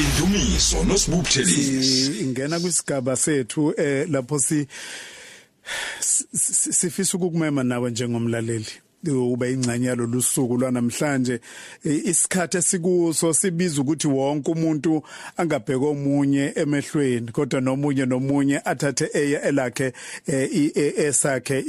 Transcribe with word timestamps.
indumiso 0.00 0.84
nosibubuthelisi 0.84 2.20
ingena 2.20 2.60
kwisigaba 2.60 3.16
sethu 3.16 3.74
eh 3.76 4.08
lapho 4.10 4.38
si 4.38 4.66
sifisa 6.70 7.16
ukukumema 7.16 7.64
nawe 7.64 7.90
njengomlaleli. 7.90 8.72
Ube 9.08 9.52
ingcanye 9.52 9.86
yalolu 9.86 10.22
suku 10.22 10.56
lwanamhlanje. 10.56 11.40
Isikhathi 11.84 12.56
esikuso 12.56 13.34
sibiza 13.34 13.80
ukuthi 13.80 14.08
wonke 14.08 14.50
umuntu 14.50 15.02
angabheka 15.36 15.86
omunye 15.86 16.52
emehlweni 16.56 17.32
kodwa 17.32 17.60
nomunye 17.60 18.06
nomunye 18.06 18.60
athathe 18.64 19.10
eya 19.14 19.42
elakhe 19.42 19.92
esakhe 20.96 21.64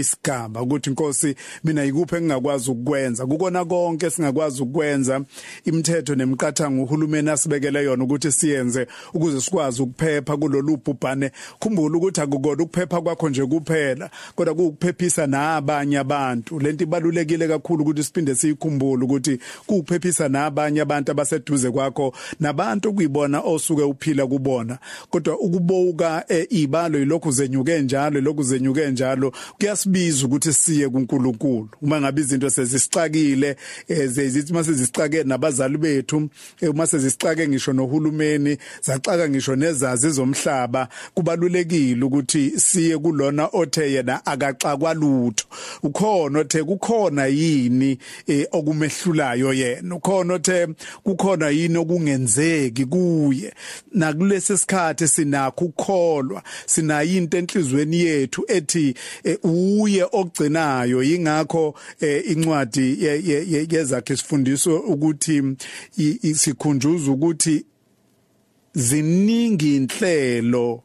isigaba 0.00 0.62
ukuthi 0.62 0.90
inkosi 0.90 1.34
mina 1.64 1.82
yikuphi 1.82 2.16
engingakwazi 2.16 2.70
ukukwenza? 2.70 3.26
Kukona 3.26 3.64
konke 3.64 4.10
singakwazi 4.10 4.62
ukukwenza. 4.62 5.20
Imithetho 5.64 6.14
nemiqathango 6.14 6.82
uhulumeni 6.82 7.30
asibekele 7.30 7.84
yona 7.84 8.04
ukuthi 8.04 8.32
siyenze 8.32 8.86
ukuze 9.14 9.40
sikwazi 9.40 9.82
ukuphepha 9.82 10.36
kulolu 10.36 10.76
bhubhane. 10.76 11.30
Khumbula 11.60 11.96
ukuthi 11.96 12.20
akukona 12.20 12.62
ukuphepha 12.62 13.00
kwakho 13.00 13.28
nje 13.28 13.46
kuphela 13.46 14.10
kodwa 14.34 14.54
kukuphephisa 14.54 15.26
nabanye 15.26 15.98
abantu. 15.98 16.58
Lento 16.72 16.84
ibalulekile 16.84 17.48
kakhulu 17.48 17.82
ukuthi 17.82 18.04
siphinde 18.04 18.34
sikhumbule 18.34 19.04
ukuthi 19.04 19.38
kuphephisa 19.66 20.28
nabanye 20.28 20.80
abantu 20.80 21.12
abaseduze 21.12 21.70
kwakho 21.70 22.14
nabantu 22.40 22.92
kuyibona 22.92 23.40
osuke 23.40 23.82
uphila 23.82 24.26
kubona. 24.26 24.78
Kodwa 25.10 25.38
ukuboka 25.38 26.24
ibalo 26.50 26.98
yilokhu 26.98 27.30
zenyuke 27.30 27.82
njalo 27.82 28.20
lokhu 28.20 28.42
zenyuke 28.42 28.90
njalo 28.90 29.32
kuyasibiza 29.58 30.26
ukuthi 30.26 30.52
siye 30.52 30.88
kuNkulunkulu. 30.88 31.68
Uma 31.82 32.00
ngabe 32.00 32.20
izinto 32.20 32.50
sezisicakile 32.50 33.56
zezithi 33.88 34.52
mase 34.52 34.72
zisicake 34.72 35.24
nabazali 35.24 35.78
bethu 35.78 36.28
uma 36.70 36.86
sezisicake 36.86 37.48
ngisho 37.48 37.72
nohulumeni 37.72 38.58
zacaka 38.80 39.28
ngisho 39.28 39.56
nezazi 39.56 40.10
zomhlaba 40.10 40.88
kubalulekile 41.14 42.04
ukuthi 42.04 42.52
siye 42.56 42.98
kulona 42.98 43.48
othe 43.52 43.92
yena 43.92 44.26
akaxakwa 44.26 44.94
lutho. 44.94 45.46
Ukhona 45.82 46.38
othe 46.38 46.61
kukhona 46.64 47.26
yini 47.26 47.98
okumehlulayo 48.52 49.52
yena? 49.52 49.94
Ukhona 49.96 50.34
othe 50.34 50.66
kukhona 51.04 51.50
yini 51.50 51.78
okungenzeki 51.78 52.84
kuye? 52.84 53.54
Nakulesi 53.94 54.58
sikhathi 54.58 55.08
sinakho 55.08 55.64
ukukholwa 55.64 56.42
sinayo 56.66 57.16
into 57.16 57.38
enhlizweni 57.38 58.00
yethu 58.00 58.44
ethi 58.48 58.94
uye 59.42 60.06
ogcinayo. 60.12 61.02
Ingakho 61.02 61.74
incwadi 62.28 62.96
yezakhe 63.70 64.16
sifundiso 64.16 64.76
ukuthi 64.76 65.42
sikhunjuza 66.34 67.10
ukuthi 67.10 67.64
ziningi 68.74 69.76
inhlelo 69.76 70.82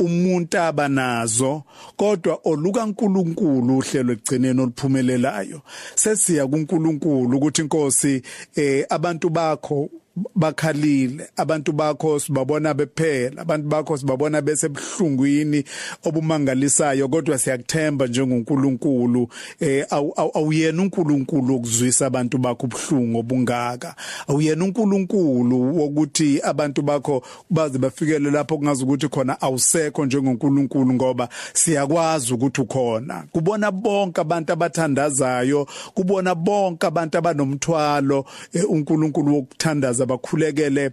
umuntu 0.00 0.58
abanazo 0.58 1.62
kodwa 1.96 2.40
oluka 2.44 2.84
uNkulunkulu 2.84 3.78
uhlelo 3.78 4.12
egcineni 4.12 4.60
oluphumelelayo. 4.60 5.62
Sesiya 5.94 6.46
kuNkulunkulu 6.46 7.36
ukuthi 7.36 7.62
inkosi 7.62 8.22
eh 8.56 8.86
abantu 8.88 9.30
bakho 9.30 9.88
bakhalile. 10.34 11.28
Abantu 11.36 11.72
bakho 11.72 12.20
sibabona 12.20 12.74
bephela 12.74 13.42
abantu 13.42 13.68
bakho 13.68 13.96
sibabona 13.96 14.42
besebhlungwini 14.42 15.64
obumangalisayo 16.04 17.08
kodwa 17.08 17.38
siyakuthemba 17.38 18.06
njengoNkulunkulu 18.06 19.28
eh 19.60 19.86
awuyena 20.34 20.82
uNkulunkulu 20.82 21.56
okuzwisa 21.56 22.06
abantu 22.06 22.38
bakho 22.38 22.66
ubhlungu 22.66 23.18
obungaka. 23.18 23.94
Awuyena 24.28 24.64
uNkulunkulu 24.64 25.78
wokuthi 25.78 26.40
abantu 26.42 26.82
bakho 26.82 27.22
baze 27.50 27.78
bafikele 27.78 28.30
lapho 28.30 28.58
kungazi 28.58 28.84
ukuthi 28.84 29.08
khona 29.08 29.40
awusekho 29.40 30.06
njengoNkulunkulu 30.06 30.94
ngoba 30.94 31.28
siyakwazi 31.52 32.34
ukuthi 32.34 32.60
ukhona. 32.60 33.24
Kubona 33.32 33.70
bonke 33.70 34.20
abantu 34.20 34.52
abathandazayo 34.52 35.66
kubona 35.94 36.34
bonke 36.34 36.86
abantu 36.86 37.18
abanomthwalo 37.18 38.24
uNkulunkulu 38.68 39.34
wokuthandaza 39.34 40.04
bakhulekele 40.10 40.84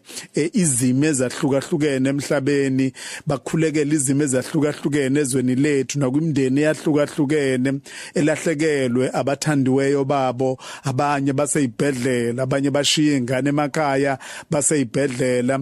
izimo 0.61 1.05
ezahlukahlukene 1.11 2.09
emhlabeni 2.13 2.87
bakhulekele 3.27 3.93
izimo 3.95 4.23
ezahlukahlukene 4.27 5.19
ezweni 5.23 5.55
lethu 5.55 5.99
nakwimndeni 5.99 6.59
eyahlukahlukene 6.61 7.69
elahlekelwe 8.19 9.05
abathandiweyo 9.19 10.03
babo. 10.11 10.57
Abanye 10.89 11.33
baseyibhedlela 11.33 12.43
abanye 12.43 12.69
bashiya 12.71 13.17
ingane 13.17 13.49
emakhaya 13.49 14.17
baseyibhedlela. 14.51 15.55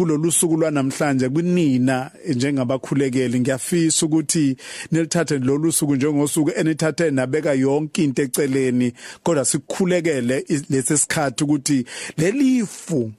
Kulolu 0.00 0.32
suku 0.32 0.56
lwanamhlanje 0.56 1.28
kunina 1.28 2.10
njengabakhulekeli. 2.28 3.40
Ngiyafisa 3.40 4.06
ukuthi 4.06 4.56
nilithathe 4.90 5.38
lolu 5.38 5.72
suku 5.72 5.96
njengosuku 5.96 6.50
enithathe 6.50 7.10
nabeka 7.10 7.52
yonke 7.52 8.04
into 8.04 8.22
eceleni 8.22 8.92
kodwa 9.22 9.44
sikukhulekele 9.44 10.44
lesi 10.70 10.98
sikhathi 10.98 11.44
ukuthi 11.44 11.86
lelifu 12.16 13.12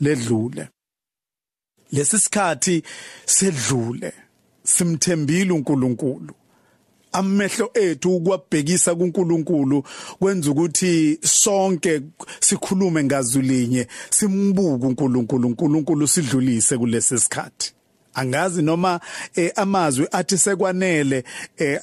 ledlule. 0.00 0.68
Lesi 1.92 2.18
sikhathi 2.18 2.82
sedlule 3.26 4.12
simthembile 4.62 5.52
uNkulunkulu. 5.52 6.34
Amehlo 7.14 7.70
ethu 7.74 8.16
ukwabhekisa 8.16 8.94
kuNkulunkulu 8.94 9.84
kwenza 10.18 10.50
ukuthi 10.50 11.18
sonke 11.22 12.00
sikhulume 12.40 13.04
ngazulinye 13.04 13.86
simbuke 14.10 14.86
uNkulunkulu 14.86 15.48
uNkulunkulu 15.48 16.08
sidlulise 16.08 16.78
kulesi 16.78 17.18
sikhathi. 17.18 17.74
Angazi 18.14 18.62
noma 18.62 19.00
eh, 19.34 19.52
amazwi 19.56 20.06
athi 20.12 20.38
sekwanele 20.38 21.24
eh, 21.56 21.78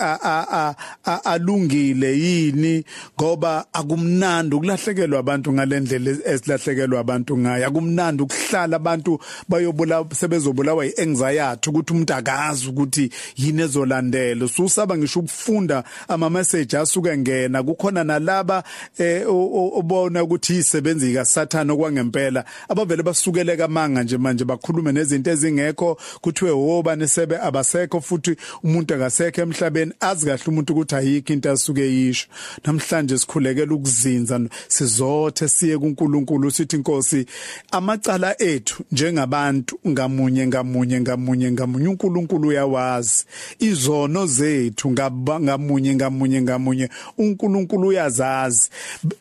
alungile 1.23 2.19
yini 2.19 2.83
ngoba 3.21 3.65
akumnandi 3.73 4.55
ukulahlekelwa 4.55 5.19
abantu 5.19 5.53
ngalendlela 5.53 6.11
esilahlekelwa 6.25 6.99
abantu 6.99 7.37
ngayo. 7.37 7.67
Akumnandi 7.67 8.23
ukuhlala 8.23 8.75
abantu 8.75 9.19
bayobula 9.49 10.05
sebezobulawa 10.13 10.85
ianxiety 10.85 11.69
ukuthi 11.69 11.93
umuntu 11.93 12.13
akazi 12.13 12.67
ukuthi 12.67 13.11
yini 13.37 13.61
ezolandela. 13.61 14.45
Ususaba 14.45 14.97
ngisho 14.97 15.19
ukufunda 15.19 15.83
ama 16.07 16.29
message 16.29 16.77
asuke 16.77 17.17
ngena. 17.17 17.63
Kukhona 17.63 18.03
nalaba 18.03 18.63
eh, 18.97 19.23
obona 19.27 20.23
ukuthi 20.23 20.57
isebenzi 20.57 21.13
kaSathane 21.13 21.71
okwangempela 21.71 22.45
abavele 22.69 23.03
basukele 23.03 23.57
kamanga 23.57 24.03
nje 24.03 24.17
manje 24.17 24.45
bakhulume 24.45 24.91
nezinto 24.91 25.31
ezingekho. 25.31 25.97
Kuthiwe 26.21 26.51
wobani 26.51 27.07
sebe 27.07 27.37
abasekho 27.37 28.01
futhi 28.01 28.35
umuntu 28.63 28.93
akasekho 28.95 29.41
emhlabeni. 29.41 29.93
Azi 29.99 30.25
kahle 30.25 30.43
umuntu 30.47 30.73
ukuthi 30.73 30.95
ayikho 30.95 31.33
into 31.33 31.51
asuke 31.51 31.81
yisho. 31.81 32.27
Namhlanje 32.65 33.17
sikhulekela 33.17 33.73
ukuzinza 33.73 34.39
sizothe 34.67 35.47
siye 35.47 35.77
kuNkulunkulu 35.77 36.51
sithi 36.51 36.75
inkosi 36.75 37.25
amacala 37.71 38.41
ethu 38.41 38.83
njengabantu 38.91 39.79
ngamunye 39.87 40.47
ngamunye 40.47 41.01
ngamunye 41.01 41.51
ngamunye 41.51 41.87
uNkulunkulu 41.87 42.47
uyawazi. 42.47 43.25
Izono 43.59 44.25
zethu 44.25 44.91
ngamunye 44.91 45.95
ngamunye 45.95 46.41
ngamunye 46.41 46.89
uNkulunkulu 47.17 47.87
uyazazi. 47.87 48.69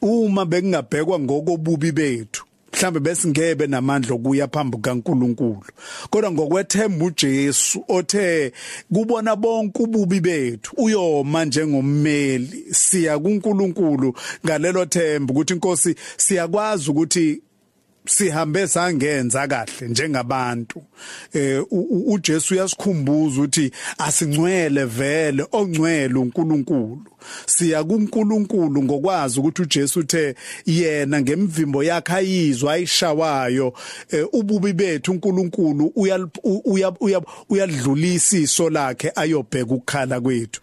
Uma 0.01 0.45
bekungabhekwa 0.47 1.21
ngokobubi 1.21 1.93
bethu 1.93 2.50
mhlambe 2.81 3.01
bese 3.01 3.29
ngebe 3.29 3.67
namandla 3.67 4.15
okuya 4.15 4.49
phambi 4.49 4.79
kaNkuluNkulu 4.79 5.73
kodwa 6.11 6.33
ngokwethemba 6.33 7.05
uJesu 7.05 7.85
othe 7.89 8.53
kubona 8.95 9.37
bonke 9.37 9.83
ububi 9.83 10.21
bethu 10.21 10.73
uyoma 10.77 11.45
njengommeli 11.45 12.65
siya 12.71 13.19
kuNkulunkulu 13.19 14.15
ngalelo 14.45 14.87
themba 14.87 15.33
ukuthi 15.33 15.53
inkosi 15.53 15.95
siyakwazi 16.17 16.91
ukuthi 16.91 17.43
sihambe 18.11 18.69
sangenza 18.69 19.49
kahle 19.49 19.89
njengabantu. 19.89 20.83
Eh 21.33 21.65
uJesu 22.07 22.55
uyasikhumbuza 22.55 23.41
ukuthi 23.41 23.71
asingcwele 23.99 24.85
vele 24.85 25.47
ongcwele 25.53 26.15
uNkulunkulu. 26.15 27.07
Siya 27.47 27.85
kuNkulunkulu 27.85 28.83
ngokwazi 28.83 29.41
ukuthi 29.41 29.63
uJesu 29.63 30.01
uthe 30.01 30.35
yena 30.67 31.21
ngemvimbo 31.21 31.85
yakhe 31.85 32.13
ayizwa 32.13 32.73
ayishawayo 32.73 33.73
ububi 34.33 34.73
bethu 34.73 35.13
uNkulunkulu 35.13 35.93
uyadlulisa 37.49 38.39
iso 38.39 38.71
lakhe 38.71 39.13
ayobheka 39.15 39.75
ukukhala 39.75 40.21
kwethu. 40.21 40.61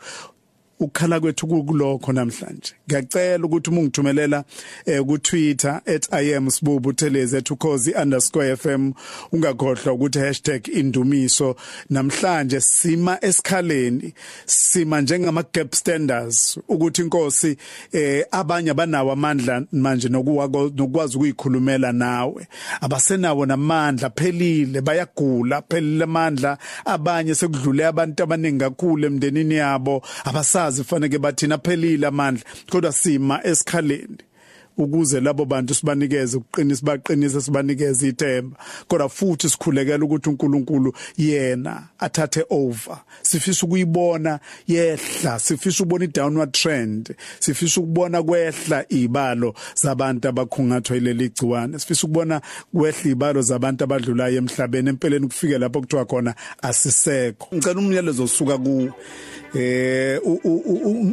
Ukukhala 0.79 1.19
kwethu 1.19 1.47
kulokho 1.47 2.13
namhlanje. 2.13 2.74
Ngiyacela 2.88 3.45
ukuthi 3.45 3.69
uma 3.69 3.81
ungithumelela 3.81 4.44
eh, 4.85 5.01
ku 5.01 5.18
Twitter 5.18 5.81
@iamsibubu 6.12 6.94
theleze 6.94 7.39
@ukhozi_fm 7.39 8.94
ungakhohlwa 9.31 9.94
ukuthi 9.94 10.69
#indumiso. 10.74 11.56
Namhlanje 11.89 12.62
sima 12.62 13.18
esikhaleni 13.21 14.13
sima 14.45 15.01
njengama 15.01 15.44
gap 15.53 15.75
standers 15.75 16.59
ukuthi 16.68 17.01
inkosi 17.01 17.57
eh 17.91 18.25
abanye 18.31 18.74
banawo 18.74 19.12
amandla 19.12 19.63
manje 19.71 20.09
nokwazi 20.09 21.18
ukuyikhulumela 21.18 21.91
nawe. 21.91 22.47
Abasenawo 22.81 23.45
namandla 23.45 24.09
phelile 24.09 24.81
bayagula 24.81 25.62
phelile 25.62 26.03
amandla. 26.03 26.57
Abanye 26.85 27.35
sekudlule 27.35 27.85
abantu 27.85 28.24
abaningi 28.24 28.59
kakhulu 28.59 29.06
emndenini 29.06 29.56
yabo. 29.56 30.03
Abasazi 30.68 30.84
fanele 30.84 31.19
bathina 31.19 31.58
phelile 31.58 32.08
amandla 32.08 32.44
kodwa 32.69 32.92
sima 32.92 33.40
esikhaleni 33.44 34.18
ukuze 34.78 35.19
labo 35.19 35.46
bantu 35.46 35.74
sibanikeze 35.74 36.38
ukuqinisa 36.38 36.86
baqinise 36.86 37.42
sibanikeze 37.42 38.08
ithemba. 38.08 38.58
Kodwa 38.88 39.10
futhi 39.10 39.50
sikhulekela 39.50 40.06
ukuthi 40.06 40.30
uNkulunkulu 40.30 40.94
yena 41.18 41.88
athathe 42.00 42.46
over. 42.50 43.00
Sifisa 43.22 43.66
ukuyibona 43.66 44.40
yehla 44.68 45.40
sifisa 45.40 45.84
ukubona 45.84 46.06
i-downward 46.06 46.52
trend 46.52 47.16
sifisa 47.40 47.81
ukubona 47.81 48.24
kwehla 48.24 48.86
ibalo 48.90 49.54
zabantu 49.75 50.28
abakhungathwa 50.28 50.98
ileli 50.98 51.30
gciwane 51.30 51.80
sifisa 51.80 52.08
ukubona 52.08 52.42
kwehla 52.74 53.12
ibalo 53.12 53.42
zabantu 53.42 53.84
abadlulayo 53.84 54.38
emhlabeni 54.38 54.90
empeleni 54.90 55.28
kufike 55.28 55.58
lapho 55.58 55.81
kuthiwa 55.81 56.06
khona 56.06 56.36
asisekho. 56.62 57.48
Ngicela 57.56 57.80
umyalezo 57.80 58.24
osuka 58.24 58.58
ku 58.58 58.92
eh 59.56 60.20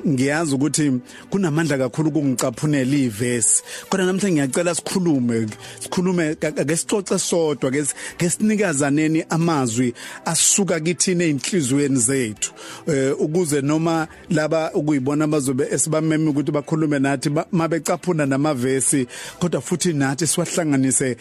ngiyazi 0.07 0.55
ukuthi 0.55 0.93
kunamandla 1.31 1.79
kakhulu 1.79 2.09
ukungicaphunela 2.09 2.97
ivesi 2.97 3.63
kodwa 3.89 4.07
namhlanje 4.07 4.33
ngiyacela 4.33 4.75
sikhulume 4.75 5.47
sikhulume 5.81 6.37
ake 6.41 6.77
sicoce 6.77 7.19
sodwa 7.19 7.71
ke 8.19 8.31
sinikazaneni 8.31 9.25
amazwi 9.29 9.95
asuka 10.25 10.81
kithini 10.81 11.25
einhlizweni 11.25 11.97
zethu. 11.97 12.53
Eh 12.87 13.21
ukuze 13.21 13.61
noma 13.61 14.09
laba 14.31 14.73
ukuyibona 14.75 15.27
bazobe 15.27 15.67
esibameme 15.71 16.31
ukuthi 16.31 16.53
bakhulume 16.53 16.99
nathi 16.99 17.31
mabecaphuna 17.53 18.27
namavesi 18.27 19.07
kodwa 19.39 19.61
futhi 19.61 19.93
nathi 19.93 20.27
siwahlanganise 20.27 21.17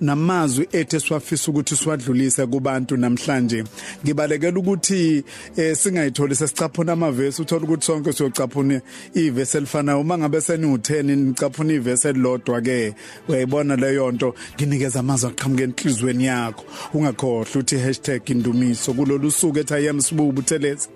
namazwi 0.00 0.68
ethu 0.72 1.00
siwafisa 1.00 1.50
ukuthi 1.50 1.76
siwadlulise 1.76 2.46
kubantu 2.46 2.96
namhlanje. 2.96 3.64
Ngibalekela 4.04 4.58
ukuthi 4.58 4.77
ukuthi 4.78 5.24
eh 5.56 5.76
singayitholi 5.76 6.34
sesicaphuna 6.34 6.92
amavesi. 6.92 7.42
Uthola 7.42 7.64
ukuthi 7.64 7.86
sonke 7.86 8.12
siyocaphuna 8.12 8.80
ivesi 9.14 9.56
elifanayo. 9.56 10.00
Uma 10.00 10.18
ngabe 10.18 10.40
seni 10.40 10.66
u10 10.66 11.02
nicaphuna 11.02 11.72
ivesi 11.72 12.08
elilodwa 12.08 12.60
ke 12.60 12.94
uyayibona 13.28 13.76
leyo 13.76 14.12
nto 14.12 14.34
nginikeza 14.54 15.00
amazwi 15.00 15.30
aqhamuke 15.30 15.62
enhlizweni 15.62 16.24
yakho. 16.24 16.64
Ungakhohlwa 16.94 17.46
uthi 17.56 18.20
#indumiso 18.26 18.94
kulolu 18.94 19.30
suku 19.30 19.58
ethi 19.58 19.74
i 19.74 19.88
am 19.88 20.00
sibubu 20.00 20.42
thelezi 20.42 20.88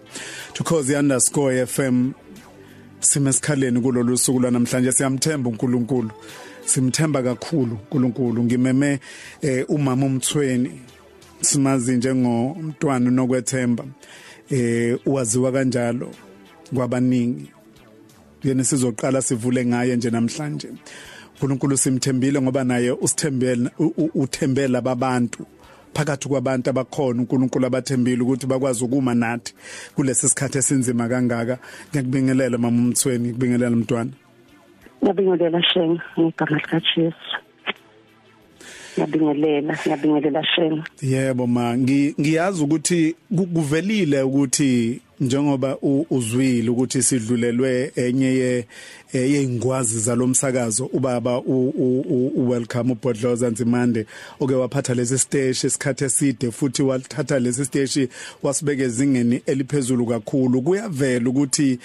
@cozi_fm 0.54 2.12
simesikhaleni 3.00 3.80
kulolu 3.80 4.18
suku 4.18 4.40
lwanamhlanje 4.40 4.92
siyamthemba 4.92 5.50
uNkulunkulu. 5.50 6.10
Simthemba 6.64 7.22
kakhulu 7.22 7.72
uNkulunkulu 7.72 8.44
ngimeme 8.44 9.00
eh, 9.42 9.64
umama 9.68 10.06
umthweni 10.06 10.70
simazi 11.42 11.96
njengomntwana 11.96 13.10
nokwethemba 13.10 13.84
eh 14.50 14.98
waziwa 15.06 15.52
kanjalo 15.52 16.10
kwabaningi. 16.74 17.50
Yena 18.44 18.64
sizoqala 18.64 19.22
sivule 19.22 19.64
ngaye 19.66 19.96
nje 19.96 20.10
namhlanje. 20.10 20.68
uNkulunkulu 21.34 21.76
simthembile 21.76 22.40
ngoba 22.40 22.64
naye 22.64 22.90
usithembele 22.90 23.70
uthembela 24.14 24.80
babantu. 24.80 25.46
Phakathi 25.94 26.28
kwabantu 26.28 26.70
abakhona 26.70 27.20
uNkulunkulu 27.22 27.66
abathembile 27.66 28.22
ukuthi 28.22 28.46
bakwazi 28.46 28.84
ukuma 28.84 29.14
nathi. 29.14 29.54
Kulesi 29.94 30.28
sikhathi 30.28 30.58
esinzima 30.58 31.08
kangaka 31.08 31.58
ngiyakubingelela 31.90 32.58
mama 32.58 32.82
umthweni 32.82 33.28
ngikubingelela 33.28 33.76
mntwana. 33.76 34.10
Ngiyabingelela 35.02 35.62
shenga 35.62 36.02
ngegama 36.18 36.56
lika 36.56 36.80
Jesu 36.80 37.36
ngiyabingelela 38.92 39.78
ngiyabingelela 39.80 40.44
shema 40.44 40.84
yebo 41.02 41.46
ma 41.46 41.78
ngiyazi 41.78 42.62
ukuthi 42.62 43.14
kuvelile 43.54 44.22
ukuthi 44.22 45.00
njengoba 45.20 45.78
uzwile 46.10 46.70
ukuthi 46.70 47.02
sidlulelwe 47.02 47.92
enye 47.96 48.26
ye 48.26 48.66
yeingwazi 49.12 50.00
zalomsakazo 50.00 50.86
ubaba 50.92 51.38
u 51.38 52.50
welcome 52.50 52.92
uBodloza 52.92 53.50
Nzimande 53.50 54.06
oke 54.40 54.54
waphatha 54.54 54.94
lesi 54.94 55.18
stage 55.18 55.66
esikhathe 55.66 56.04
eside 56.04 56.50
futhi 56.50 56.82
wathatha 56.82 57.38
lesi 57.38 57.64
stage 57.64 58.08
wasibeke 58.42 58.82
ezingeni 58.82 59.42
eliphezulu 59.46 60.06
kakhulu. 60.06 60.62
Kuyavela 60.62 61.30
ukuthi 61.30 61.78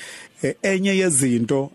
enye 0.61 0.97
yezinto 0.97 1.71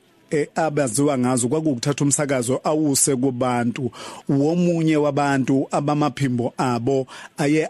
abaziwa 0.55 1.19
ngazo 1.19 1.49
kwakukuthatha 1.49 2.05
umsakazo 2.05 2.61
awuse 2.65 3.17
kubantu. 3.17 3.91
Womunye 4.29 4.97
wabantu 4.97 5.69
abamaphimbo 5.71 6.55
abo 6.59 7.07
aye 7.39 7.69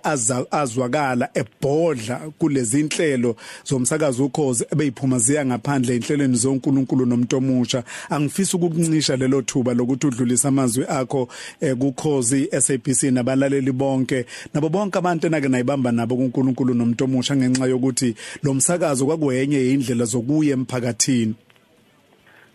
azwakala 0.50 1.28
ebhodla 1.34 2.20
kulezi 2.38 2.80
inhlelo 2.80 3.36
zomsakazo 3.64 4.24
ukhozi 4.24 4.64
ebeyiphuma 4.72 5.18
ziya 5.18 5.46
ngaphandle 5.46 5.96
inhlelweni 5.96 6.36
zonkulunkulu 6.36 7.06
nomuntu 7.06 7.36
omusha 7.36 7.84
angifisa 8.10 8.56
ukukuncisha 8.56 9.16
lelo 9.16 9.42
thuba 9.42 9.74
lokuthi 9.74 10.06
udlulisa 10.06 10.48
amazwi 10.48 10.84
akho 10.88 11.28
eh, 11.60 11.76
kukhozi 11.76 12.48
SABC 12.60 13.02
nabalaleli 13.02 13.72
bonke. 13.72 14.26
Nabo 14.54 14.68
bonke 14.68 14.98
abantu 14.98 15.26
enake 15.26 15.48
nayibamba 15.48 15.92
nabo 15.92 16.16
kuNkulunkulu 16.16 16.74
nomuntu 16.74 17.04
omusha 17.04 17.36
ngenxa 17.36 17.66
yokuthi 17.66 18.14
lo 18.42 18.54
msakazo 18.54 19.06
kwakuyenye 19.06 19.70
indlela 19.72 20.04
zokuya 20.04 20.52
emphakathini. 20.52 21.34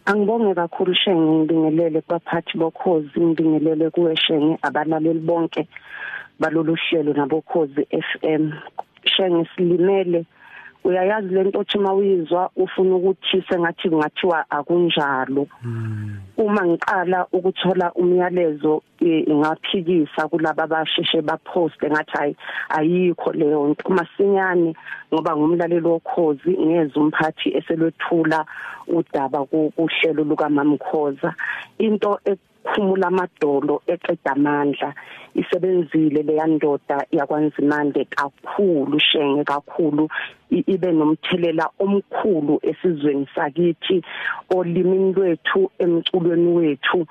Angibonge 0.09 0.53
kakhulu 0.55 0.93
Shenge 0.95 1.31
ngibingelele 1.31 2.01
kubaphathi 2.01 2.53
bokhozi 2.57 3.19
ngibingelele 3.19 3.89
kuwe 3.89 4.15
Shenge 4.15 4.57
abalaleli 4.67 5.19
bonke 5.19 5.67
balolu 6.39 6.75
hlelo 6.83 7.11
nabokhozi 7.13 7.81
FM 8.07 8.43
Shenge 9.03 9.43
silimele 9.55 10.19
uyayazi 10.87 11.27
lento 11.35 11.59
othi 11.59 11.77
mawuyizwa 11.79 12.49
ufuna 12.55 12.95
ukuthi 12.95 13.43
sengathi 13.49 13.89
kungathiwa 13.89 14.45
akunjalo. 14.49 15.47
Uma 16.37 16.61
ngiqala 16.65 17.27
ukuthola 17.31 17.91
umyalezo 17.93 18.81
ngaphikisa 19.29 20.27
kulabo 20.27 20.61
abasheshe 20.63 21.21
baposte 21.21 21.89
ngathi 21.89 22.17
hayi 22.17 22.35
ayikho 22.69 23.31
leyo 23.33 23.67
nto. 23.67 23.89
Masinyane 23.89 24.75
ngoba 25.13 25.35
ngumlaleli 25.35 25.87
wokhozi 25.87 26.51
ngeze 26.57 26.99
umphathi 26.99 27.57
eselwethula 27.57 28.45
udaba 28.87 29.45
kuhlelo 29.45 30.23
luka 30.23 30.49
Mamkhoza 30.49 31.35
into 31.79 32.17
khumula 32.67 33.07
amadolo 33.07 33.81
eqeda 33.87 34.31
amandla. 34.31 34.93
Isebenzile 35.35 36.23
leya 36.23 36.47
ndoda 36.47 37.05
yakwanzimande 37.11 38.05
kakhulu 38.05 38.99
shenge 38.99 39.43
kakhulu. 39.43 40.09
Ibe 40.49 40.91
nomthelela 40.91 41.69
omkhulu 41.79 42.59
esizweni 42.69 43.27
sakithi 43.35 44.01
olimini 44.49 45.13
lwethu 45.13 45.71
emculweni 45.79 46.51
wethu 46.57 47.07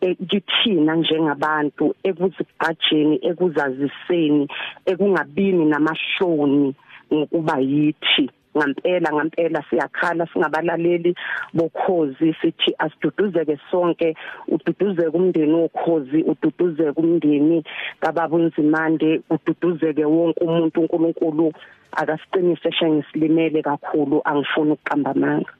ekithina 0.00 0.94
njengabantu 0.96 1.94
ekuzigqajeni 2.08 3.16
ekuzaziseni 3.28 4.44
ekungabini 4.90 5.64
namahloni 5.64 6.74
ngokuba 7.12 7.56
yithi. 7.58 8.26
Ngampela 8.56 9.12
ngampela 9.12 9.64
siyakhala 9.70 10.26
singabalaleli 10.32 11.14
bokhozi 11.54 12.34
sithi 12.40 12.74
asiduduzeke 12.78 13.58
sonke. 13.70 14.14
Ududuzeke 14.48 15.16
umndeni 15.16 15.54
wokhozi 15.54 16.22
ududuzeke 16.22 17.00
umndeni 17.00 17.64
kababa 18.00 18.36
unzimande 18.36 19.20
ududuzeke 19.30 20.04
wonke 20.04 20.44
umuntu 20.44 20.80
uNkulunkulu. 20.80 21.52
Akasiqinise 21.92 22.72
shengisilimele 22.72 23.62
kakhulu 23.62 24.20
angifuni 24.24 24.72
ukuqamba 24.72 25.10
amanga. 25.10 25.52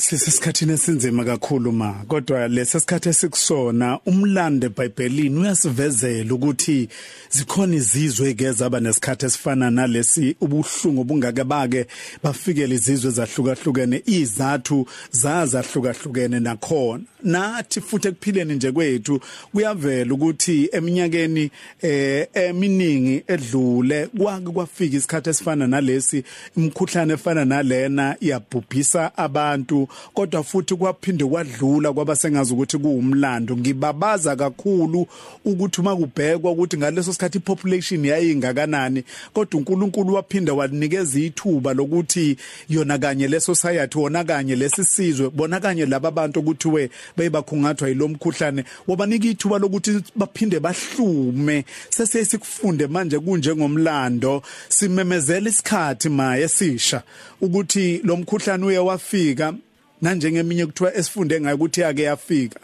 Sisesikhathini 0.00 0.72
esinzima 0.72 1.24
kakhulu 1.24 1.72
ma 1.72 1.92
kodwa 2.08 2.48
lesesikhathi 2.48 3.08
esikusona 3.08 3.98
umlando 4.06 4.66
eBhayibhelini 4.66 5.38
uyasivezela 5.40 6.34
ukuthi 6.34 6.88
zikhona 7.30 7.76
izizwe 7.76 8.30
egeza 8.30 8.66
aba 8.66 8.80
nesikhathi 8.80 9.26
esifana 9.26 9.70
nalesi 9.70 10.36
ubuhlungu 10.40 11.04
bungake 11.04 11.44
bake 11.44 11.86
bafikele 12.22 12.74
izizwe 12.74 13.10
ezahlukahlukene 13.10 14.02
izathu 14.06 14.86
zazahlukahlukene 15.10 16.40
nakhona. 16.40 17.04
Nathi 17.22 17.80
futhi 17.80 18.08
ekuphileni 18.08 18.54
nje 18.54 18.72
kwethu 18.72 19.20
kuyavela 19.52 20.14
ukuthi 20.14 20.68
eminyakeni 20.72 21.50
eh 21.82 22.26
eminingi 22.32 23.22
edlule 23.26 24.06
kwake 24.06 24.50
kwafika 24.50 24.96
isikhathi 24.96 25.30
esifana 25.30 25.66
nalesi 25.66 26.24
imkhuhlane 26.56 27.12
efana 27.12 27.44
nalena 27.44 28.16
iyabhubhisa 28.20 29.16
abantu 29.16 29.89
kodwa 30.14 30.42
futhi 30.42 30.74
kwaphinde 30.74 31.24
kwadlula 31.24 31.92
kwaba 31.92 32.16
sengazi 32.16 32.52
ukuthi 32.52 32.78
kuwumlando. 32.78 33.56
Ngibabaza 33.56 34.36
kakhulu 34.36 35.06
ukuthi 35.44 35.80
uma 35.80 35.96
kubhekwa 35.96 36.52
ukuthi 36.52 36.76
ngaleso 36.76 37.12
sikhathi 37.12 37.38
ipopulation 37.38 38.04
yayingakanani 38.04 39.04
kodwa 39.32 39.60
uNkulunkulu 39.60 40.14
waphinda 40.14 40.54
wanikeza 40.54 41.20
ithuba 41.20 41.74
lokuthi 41.74 42.36
yona 42.68 42.98
kanye 42.98 43.28
le 43.28 43.40
society 43.40 43.98
wona 43.98 44.24
kanye 44.24 44.56
lesisizwe 44.56 45.30
bona 45.30 45.60
kanye 45.60 45.86
laba 45.86 46.10
bantu 46.10 46.40
ukuthi 46.40 46.68
we 46.68 46.90
beyibakhungathwa 47.16 47.88
yilomkhuhlane 47.88 48.64
wabanika 48.88 49.28
ithuba 49.28 49.58
lokuthi 49.58 50.02
baphinde 50.16 50.60
bahlume 50.60 51.64
sese 51.90 52.24
sikufunde 52.24 52.86
manje 52.86 53.18
kunjengomlando. 53.18 54.42
Simemezela 54.68 55.48
isikhathi 55.50 56.08
maye 56.08 56.48
sisha 56.48 57.02
ukuthi 57.40 58.00
lo 58.04 58.16
mkhuhlane 58.16 58.66
uye 58.66 58.78
wafika 58.78 59.54
nanjengeminye 60.02 60.66
kuthiwa 60.66 60.96
esifunde 60.96 61.40
ngayo 61.40 61.56
ukuthi 61.56 61.80
yake 61.80 62.02
yafika. 62.02 62.60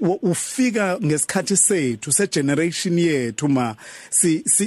Ufika 0.00 0.98
ngesikhathi 1.04 1.56
sethu 1.56 2.12
se 2.12 2.26
generation 2.26 2.98
yethu 2.98 3.48
ma 3.48 3.76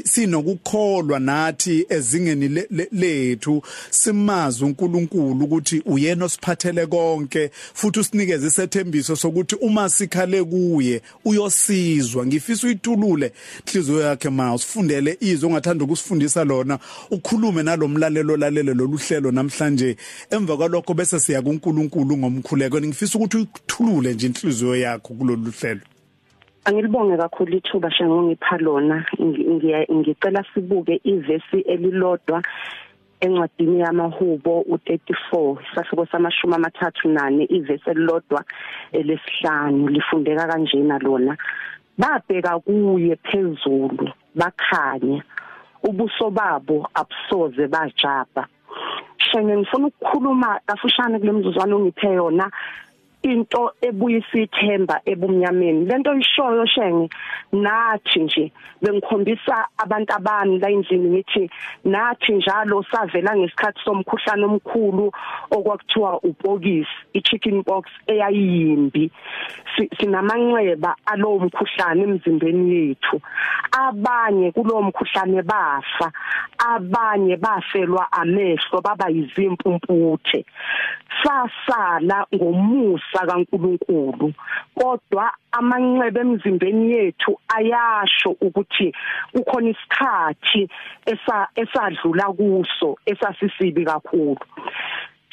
sinokukholwa 0.04 1.20
nathi 1.20 1.86
ezingeni 1.90 2.64
lethu. 2.92 3.64
Simazi 3.90 4.66
uNkulunkulu 4.66 5.46
ukuthi 5.46 5.82
uyena 5.86 6.26
osiphathele 6.26 6.86
konke 6.86 7.52
futhi 7.74 8.00
usinikeze 8.00 8.48
isethembiso 8.48 9.16
sokuthi 9.16 9.56
uma 9.56 9.90
sikhale 9.90 10.44
kuye 10.44 11.02
uyosizwa. 11.26 12.26
Ngifisa 12.26 12.68
uyithulule 12.68 13.32
inhliziyo 13.68 14.02
yakhe 14.02 14.30
ma 14.30 14.54
usifundele 14.54 15.18
izwi 15.20 15.50
ongathanda 15.50 15.86
ukusifundisa 15.86 16.44
lona. 16.44 16.80
Ukhulume 17.12 17.64
nalomlalelo 17.64 18.38
lalele 18.38 18.74
loluhlelo 18.74 19.32
namhlanje. 19.32 19.98
Emva 20.30 20.58
kwalokho 20.58 20.94
bese 20.94 21.20
siya 21.20 21.42
kuNkulunkulu 21.42 22.18
ngomkhuleko. 22.18 22.82
Ngifisa 22.82 23.18
ukuthi 23.18 23.38
uthulule 23.38 24.14
nje 24.14 24.28
inhliziyo 24.28 24.76
yakho. 24.76 25.14
Kulolu 25.24 25.52
hlelo? 25.52 25.82
Angilibonge 26.66 27.18
kakhulu 27.18 27.58
ithuba 27.58 27.92
shengongipha 27.92 28.58
lona. 28.58 29.06
Ngicela 29.92 30.44
sibuke 30.54 31.02
ivesi 31.04 31.60
elilodwa 31.66 32.42
encwadini 33.20 33.80
yamahubo 33.80 34.66
u34 34.70 35.58
sahluko 35.76 36.06
samashumi 36.06 36.56
amathathu 36.56 37.08
nane 37.10 37.44
ivesi 37.46 37.90
elilodwa 37.90 38.44
elesihlanu 38.92 39.88
lifundeka 39.88 40.48
kanjena 40.48 41.00
lona. 41.00 41.38
Babheka 41.98 42.60
kuye 42.60 43.16
phezulu 43.16 44.10
bakhanya. 44.36 45.24
Ubuso 45.84 46.30
babo 46.30 46.88
abusoze 46.94 47.68
bajaba 47.68 48.48
shenge 49.18 49.58
ngifuna 49.58 49.88
ukukhuluma 49.88 50.60
kafushane 50.66 51.20
kule 51.20 51.32
mzuzwana 51.32 51.76
ongiphe 51.76 52.08
yona. 52.08 52.52
Into 53.24 53.72
ebuyisa 53.82 54.38
ithemba 54.46 55.02
ebumnyameni 55.06 55.86
lento 55.86 56.14
ishoyo 56.14 56.66
shenge 56.66 57.10
nathi 57.52 58.20
nje 58.20 58.52
bengikhombisa 58.82 59.56
abantu 59.78 60.14
abami 60.14 60.60
la 60.60 60.70
endlini 60.70 61.10
ngithi 61.10 61.50
nathi 61.86 62.34
njalo 62.34 62.84
savela 62.92 63.36
ngesikhathi 63.36 63.80
somkhuhlane 63.86 64.46
omkhulu 64.46 65.06
okwakuthiwa 65.56 66.12
upokisi 66.30 66.98
ichicken 67.14 67.64
pox 67.64 67.86
eyayimbi 68.08 69.12
sinamanxeba 69.98 70.96
alowo 71.06 71.40
mkhuhlane 71.40 72.04
emzimbeni 72.04 72.66
yethu. 72.76 73.22
Abanye 73.72 74.52
kulowo 74.52 74.82
mkhuhlane 74.82 75.42
bafa 75.42 76.12
abanye 76.74 77.36
bafelwa 77.38 78.12
amehlo 78.12 78.82
baba 78.82 79.08
yizimpumputhe 79.10 80.46
sasala 81.24 82.26
ngomusa 82.36 83.13
kaNkuluNkulu 83.20 84.34
kodwa 84.78 85.26
amanxeba 85.52 86.22
emzimbeni 86.22 86.92
yethu 86.94 87.32
ayasho 87.56 88.32
ukuthi 88.42 88.94
kukhona 89.34 89.70
isikhathi 89.70 90.70
esadlula 91.62 92.26
kuso 92.38 92.98
esasisibi 93.06 93.86
kakhulu. 93.86 94.46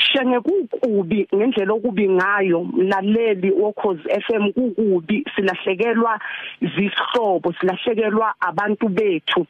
Shenge 0.01 0.41
kukubi 0.41 1.29
ngendlela 1.35 1.73
okubi 1.73 2.09
ngayo 2.09 2.65
mlaleli 2.65 3.51
wokhozi 3.53 4.09
FM 4.25 4.53
kukubi. 4.53 5.25
Silahlekelwa 5.37 6.19
izihlobo 6.61 7.53
silahlekelwa 7.61 8.35
abantu 8.41 8.89
bethu. 8.89 9.47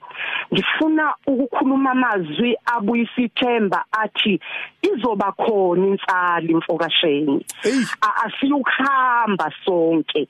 Ngifuna 0.52 1.14
ukukhuluma 1.26 1.90
amazwi 1.90 2.56
abuyisa 2.66 3.22
ithemba 3.22 3.84
athi 3.92 4.40
izoba 4.82 5.32
khona 5.32 5.86
insali 5.86 6.54
mfokasheni. 6.54 7.46
Asiyukhamba 8.24 9.52
sonke. 9.64 10.28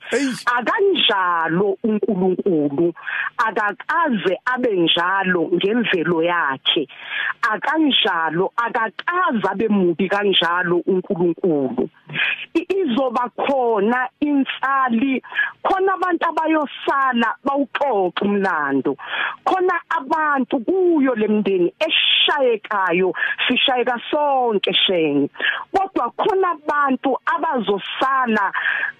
Akanjalo 0.55 1.77
uNkulunkulu 1.83 2.93
akakaze 3.37 4.37
abe 4.45 4.71
njalo 4.75 5.49
ngemvelo 5.53 6.23
yakhe. 6.23 6.87
Akanjalo 7.41 8.51
akakaze 8.55 9.47
abe 9.51 9.67
mubi 9.67 10.10
kanjalo 10.11 10.77
uNkulunkulu. 10.91 11.89
Izoba 12.53 13.29
khona 13.37 14.09
insali 14.19 15.21
khona 15.63 15.93
abantu 15.93 16.25
abayosala 16.29 17.29
bawuxoxa 17.45 18.25
umlando. 18.25 18.95
Khona 19.45 19.75
abantu 19.97 20.59
kuyo 20.65 21.15
lemndeni 21.15 21.73
eshayekayo 21.87 23.13
sishayeka 23.47 23.99
sonke 24.09 24.73
shenge. 24.73 25.29
Kodwa 25.73 26.11
khona 26.17 26.51
abantu 26.51 27.17
abazosala 27.25 28.51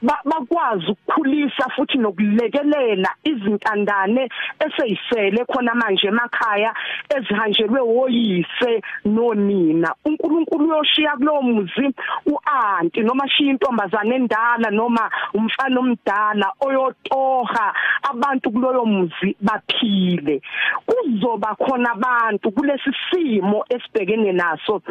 bakwazi 0.01 0.91
ukukhulisa 0.91 1.69
futhi 1.75 1.97
nokulekelela 1.97 3.09
izintandane 3.23 4.29
eseyisele 4.59 5.45
khona 5.45 5.75
manje 5.75 6.07
emakhaya 6.07 6.73
ezihanjelwe 7.15 7.81
woyise 7.81 8.81
nonina. 9.05 9.93
uNkulunkulu 10.05 10.65
uyoshiya 10.65 11.17
kulowo 11.17 11.41
muzi 11.41 11.87
uanti 12.25 13.00
noma 13.03 13.27
shiya 13.29 13.51
intombazane 13.53 14.15
endala 14.15 14.69
noma 14.71 15.09
umfana 15.33 15.79
omdala 15.79 16.47
oyotoha 16.65 17.73
abantu 18.09 18.51
kuloyo 18.51 18.85
muzi 18.85 19.35
baphile. 19.41 20.41
Kuzoba 20.87 21.55
khona 21.55 21.91
abantu 21.91 22.51
kulesi 22.51 22.91
simo 23.09 23.65
esibhekene 23.69 24.31
naso 24.31 24.81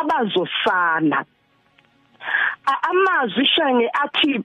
abazosana 0.00 1.24
amazwi 2.90 3.46
shenge 3.46 3.90
athi 4.02 4.44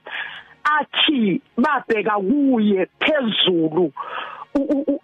athi 0.78 1.42
babheka 1.56 2.14
kuye 2.18 2.86
phezulu. 3.00 3.92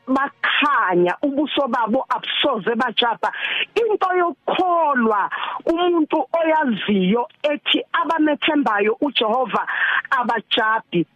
Bakhanya 0.08 1.16
ubuso 1.22 1.68
babo 1.68 2.06
abusoze 2.08 2.74
bajaba 2.74 3.32
into 3.74 4.08
yokukholwa 4.16 5.30
umuntu 5.66 6.16
oyaziyo 6.40 7.28
ethi 7.42 7.78
abamethembayo 7.92 8.96
uJehova 9.00 9.66
abajabi. 10.10 11.06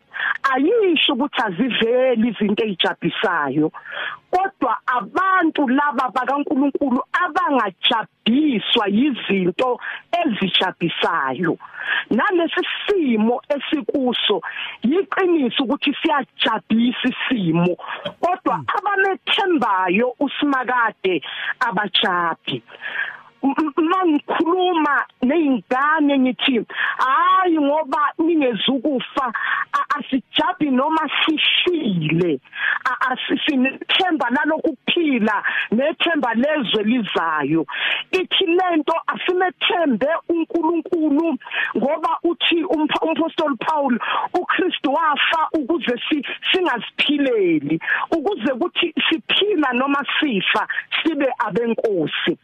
Ayisho 0.52 1.12
ukuthi 1.12 1.40
aziveli 1.46 2.28
izinto 2.28 2.62
ezijabisayo 2.64 3.72
kodwa 4.30 4.72
abantu 4.98 5.68
laba 5.68 6.10
bakaNkuluNkulu 6.14 7.00
abangajabhiswa 7.24 8.84
yizinto 8.98 9.80
ezijabisayo. 10.20 11.58
Nalesi 12.10 12.62
simo 12.84 13.40
esikuso 13.54 14.36
yiqiniso 14.82 15.62
ukuthi 15.64 15.90
siyajabhisa 16.00 17.08
isimo 17.12 17.76
kodwa 18.20 18.56
abamethembayo 18.76 20.14
usimakade 20.20 21.22
abajabi. 21.60 22.62
Mangikhuluma 23.90 25.04
nezingane 25.22 26.18
ngithi 26.18 26.66
hayi 26.98 27.58
ngoba 27.60 28.02
ningezukufa 28.18 29.32
asijabi 29.96 30.70
noma 30.70 31.08
sishile. 31.24 32.40
Asisinethemba 33.10 34.30
nalokuphila 34.30 34.86
lokuphila 34.96 35.42
nethemba 35.72 36.34
lezwe 36.34 36.82
lizayo. 36.84 37.66
Ithi 38.12 38.46
lento 38.46 38.94
asimethembe 39.06 40.08
uNkulunkulu 40.28 41.38
ngoba 41.76 42.18
uthi 42.24 42.64
umpostoli 42.64 43.56
Paul 43.56 43.98
uKristu 44.34 44.92
wafa 44.92 45.48
ukuze 45.52 46.00
singaziphileli. 46.52 47.80
Ukuze 48.10 48.54
kuthi 48.54 48.94
siphila 49.10 49.72
noma 49.72 50.04
sifa 50.20 50.68
sibe 51.02 51.26
abenkosi. 51.38 52.38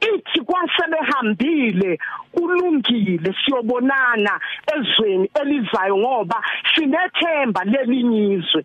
Ithi 0.00 0.40
kwasebehambile 0.48 1.98
kulungile 2.32 3.34
siyobonana 3.44 4.40
ezweni 4.74 5.30
elizayo 5.40 5.96
ngoba 5.96 6.42
sinethemba 6.74 7.64
lelinyizwe 7.64 8.64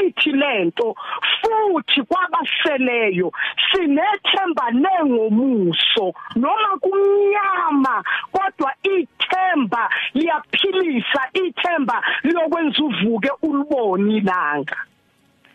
ithi 0.00 0.32
lento 0.32 0.94
futhi 1.40 2.02
kwabaseleyo 2.02 3.32
sinethemba 3.72 4.70
lengomuso 4.70 6.06
noma 6.36 6.70
kumnyama 6.80 8.04
kodwa 8.32 8.72
ithemba 8.82 9.90
liyaphilisa 10.14 11.22
ithemba 11.44 12.02
liyokwenza 12.22 12.82
uvuke 12.84 13.30
ulibone 13.42 14.16
ilanga. 14.16 14.76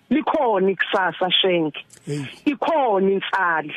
Likhona 0.10 0.72
ikusasa 0.72 1.32
shenke 1.32 1.86
ikhona 2.46 3.12
insali 3.12 3.76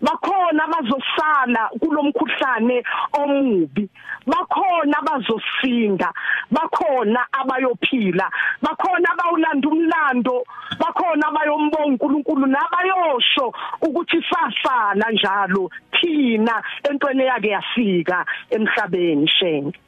bakhona 0.00 0.64
abazosala 0.64 1.70
kulomkhuhlane 1.80 2.82
omubi. 3.12 3.88
Bakhona 4.26 4.98
abazosinda. 4.98 6.12
Bakhona 6.50 7.26
abayophila. 7.32 8.30
Bakhona 8.62 9.08
abawulanda 9.12 9.68
umlando. 9.68 10.44
Bakhona 10.78 11.28
abayombonga 11.28 11.84
uNkulunkulu 11.86 12.46
nabayosho 12.46 13.52
ukuthi 13.82 14.24
sasala 14.30 15.10
njalo 15.12 15.70
thina 15.92 16.62
entweni 16.90 17.24
yake 17.24 17.48
yafika 17.48 18.26
emhlabeni 18.50 19.28
shenge. 19.28 19.78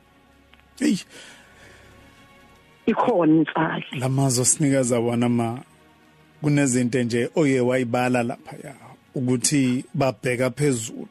Hey 0.79 0.97
ikhona 2.87 3.35
insali 3.35 3.85
lamazo 3.99 4.45
sinikeza 4.45 4.99
wona 5.01 5.29
ma 5.29 5.59
kunezinto 6.43 7.03
nje 7.03 7.31
oye 7.37 7.61
wayibala 7.61 8.23
lapha 8.23 8.57
ya. 8.65 8.90
Ukuthi 9.15 9.85
babheka 9.95 10.51
phezulu. 10.51 11.09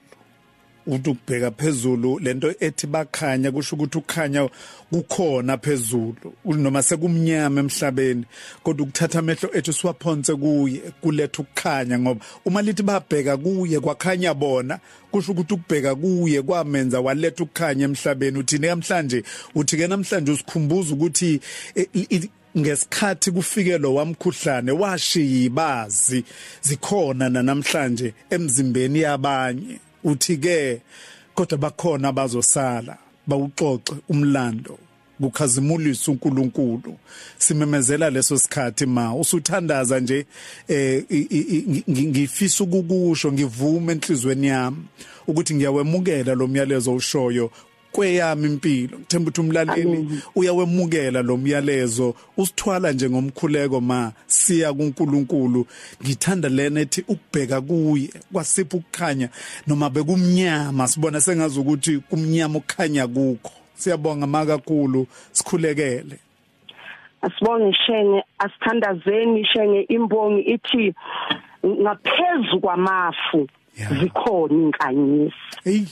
Uthi 0.88 1.10
ukubheka 1.10 1.52
phezulu 1.52 2.20
lento 2.20 2.54
ethi 2.60 2.88
bakhanya 2.88 3.52
kusho 3.52 3.76
ukuthi 3.76 3.98
ukukhanya 3.98 4.50
kukhona 4.92 5.58
phezulu. 5.58 6.34
Noma 6.46 6.82
sekumnyama 6.84 7.60
emhlabeni 7.60 8.26
kodwa 8.64 8.84
ukuthatha 8.84 9.20
amehlo 9.20 9.50
ethu 9.54 9.74
siwaphonse 9.74 10.36
kuye 10.36 10.82
kuletha 11.02 11.42
ukukhanya 11.42 12.00
ngoba 12.00 12.26
uma 12.46 12.62
lithi 12.62 12.84
babheka 12.84 13.38
kuye 13.38 13.80
kwakhanya 13.80 14.34
bona 14.34 14.80
kusho 15.12 15.32
ukuthi 15.32 15.54
ukubheka 15.54 15.96
kuye 15.96 16.42
kwamenza 16.42 17.02
waletha 17.02 17.44
ukukhanya 17.44 17.86
emhlabeni. 17.86 18.40
Uthi 18.40 18.58
namhlanje 18.58 19.24
uthi 19.56 19.78
ke 19.78 19.88
namhlanje 19.88 20.32
usikhumbuza 20.32 20.94
ukuthi 20.94 21.40
ngesikhathi 22.60 23.32
kufike 23.32 23.78
lo 23.78 23.94
wamkhuhlane 23.94 24.72
washiya 24.72 25.44
ibazi 25.46 26.24
zikhona 26.62 27.30
namhlanje 27.30 28.14
emzimbeni 28.30 29.00
yabanye. 29.00 29.80
Uthi 30.04 30.38
ke 30.38 30.82
kodwa 31.36 31.58
bakhona 31.58 32.08
abazosala 32.08 32.98
bawuxoxe 33.28 33.96
umlando 34.10 34.78
kukhazimulisa 35.22 36.12
uNkulunkulu. 36.12 36.98
Simemezela 37.38 38.10
leso 38.10 38.38
sikhathi 38.38 38.86
ma 38.86 39.16
usuthandaza 39.16 40.00
nje 40.00 40.26
eh 40.68 41.04
ngifisa 41.90 42.64
ukukusho 42.64 43.32
ngivume 43.32 43.94
enhlizweni 43.94 44.48
yami 44.48 44.78
ukuthi 45.28 45.56
ngiyawemukela 45.56 46.36
lo 46.36 46.48
myalezo 46.48 46.94
ushoyo 46.94 47.52
kweyami 47.92 48.46
impilo. 48.48 48.98
Ngithemba 48.98 49.30
ukuthi 49.30 49.42
umlaleli 49.42 50.22
uyawemukela 50.36 51.22
lo 51.22 51.38
myalezo. 51.38 52.16
Usithwala 52.38 52.92
njengomkhuleko 52.92 53.82
ma 53.82 54.12
siya 54.28 54.74
kuNkulunkulu. 54.74 55.66
Ngithanda 56.04 56.50
lena 56.50 56.82
ethi 56.82 57.04
ukubheka 57.08 57.62
kuye 57.62 58.10
kwasipha 58.34 58.78
ukukhanya 58.78 59.30
noma 59.68 59.90
bekumnyama. 59.90 60.88
Sibona 60.88 61.22
sengazi 61.22 61.60
ukuthi 61.60 61.98
kumnyama 62.10 62.58
ukukhanya 62.58 63.08
kukho. 63.08 63.52
Siyabonga 63.76 64.28
makakhulu 64.28 65.08
sikhulekele. 65.32 66.20
Asibonge 67.22 67.78
shenge. 67.86 68.24
Asithandazeni 68.40 69.46
shenge 69.46 69.82
imbongi 69.82 70.42
ithi 70.42 70.94
ngaphezulu 71.66 72.60
kwamafu 72.62 73.48
zikhona 74.00 74.54
inkanyisi 74.54 75.36
hey 75.64 75.86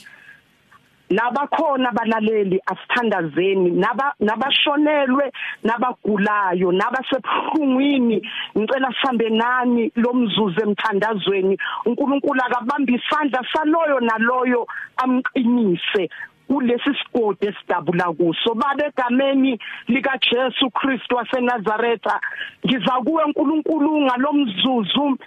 nabakhona 1.10 1.90
abalaleli 1.90 2.60
asithandazeni 2.66 3.72
naba 3.72 4.14
nabashonelwe 4.20 5.32
nabagulayo 5.64 6.72
nabasebuhlungwini. 6.72 8.22
Ngicela 8.58 8.94
sihambe 9.02 9.30
nani 9.30 9.92
lomzuzu 9.96 10.62
emthandazweni. 10.62 11.58
uNkulunkulu 11.86 12.42
akabambe 12.42 12.94
isandla 12.94 13.42
saloyo 13.54 14.00
naloyo 14.00 14.68
amqinise 14.98 16.10
kulesi 16.48 16.92
sigodi 17.00 17.48
esidabula 17.48 18.14
kuso. 18.14 18.56
Babe 18.56 18.86
egameni 18.88 19.60
lika 19.88 20.18
Jesu 20.18 20.70
Kristu 20.72 21.16
waseNazaretha. 21.16 22.20
Ngiza 22.66 22.92
kuwe 23.06 23.24
uNkulunkulu 23.24 24.02
ngalomzuzu 24.02 25.18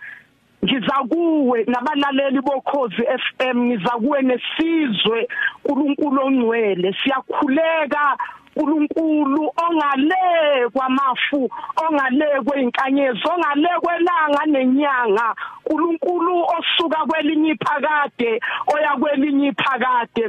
ngiza 0.65 0.97
kuwe 1.09 1.65
nabalaleli 1.65 2.41
bokhozi 2.41 3.03
FM 3.23 3.59
ngiza 3.67 3.91
kuwe 3.91 4.23
nesizwe 4.23 5.29
uNkulunkulu 5.65 6.23
ongcwele. 6.27 6.95
Siyakhuleka 7.03 8.17
uNkulunkulu 8.57 9.53
ongale 9.65 10.69
kwamafu 10.73 11.51
ongale 11.87 12.27
kweinkanyezi 12.45 13.21
ongale 13.35 13.69
kwelanga 13.81 14.47
nenyanga. 14.47 15.35
uNkulunkulu 15.71 16.45
osuka 16.59 16.99
kwelinye 17.09 17.51
iphakade 17.51 18.41
oya 18.75 18.97
kwelinye 19.01 19.49
iphakade. 19.49 20.25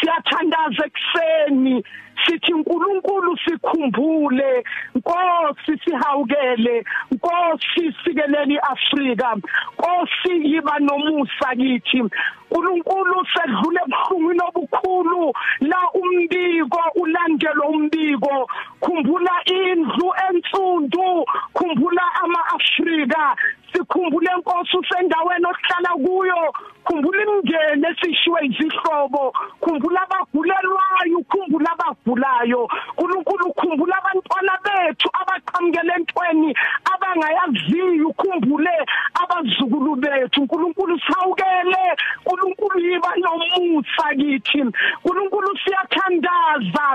Siyathandaza 0.00 0.84
ekseni 0.86 1.84
sithi 2.26 2.52
uNkulunkulu 2.54 3.36
sikhumbule. 3.44 4.64
Nkosi 4.94 5.78
sihawukele. 5.84 6.84
Nkosi 7.10 7.94
sikeleli 8.04 8.58
Afrika 8.58 9.36
Nkosi 9.74 10.32
yiba 10.52 10.78
nomusa 10.78 11.48
kithi. 11.56 12.02
uNkulunkulu 12.50 13.26
sedlule 13.34 13.80
ebuhlungwini 13.86 14.40
obukhulu. 14.48 15.32
La 15.60 15.80
umbiko 15.94 16.80
ulandelo 16.94 17.64
umbiko. 17.68 18.48
Khumbula 18.80 19.34
indlu 19.46 20.12
ensundu. 20.28 21.24
Khumbula 21.54 22.02
ama-Afrika. 22.22 23.36
Sikhumbule 23.72 24.30
Nkosi 24.38 24.76
usendaweni 24.76 25.46
ohlala 25.46 25.90
kuyo. 26.04 26.52
Khumbula 26.84 27.22
imngene 27.22 27.88
esishiwe 27.88 28.40
izihlobo 28.46 29.32
khumbula 29.60 30.02
abagulelwayo. 30.02 31.18
Ukhumbula 31.18 31.70
abagulayo 32.12 32.68
uNkulunkulu 32.98 33.46
ukhumbula 33.50 33.96
abantwana 33.98 34.54
bethu 34.64 35.08
abaqhamukele 35.20 35.92
entweni 35.96 36.50
abangayaziyo 36.92 38.08
ukhumbule 38.08 38.76
abazukulu 39.22 39.96
bethu. 39.96 40.40
uNkulunkulu 40.42 41.00
sawukele. 41.00 41.84
uNkulunkulu 42.26 42.78
yiba 42.80 43.10
nomusa 43.16 44.06
kithi. 44.18 44.60
uNkulunkulu 44.60 45.48
siyathandaza. 45.64 46.86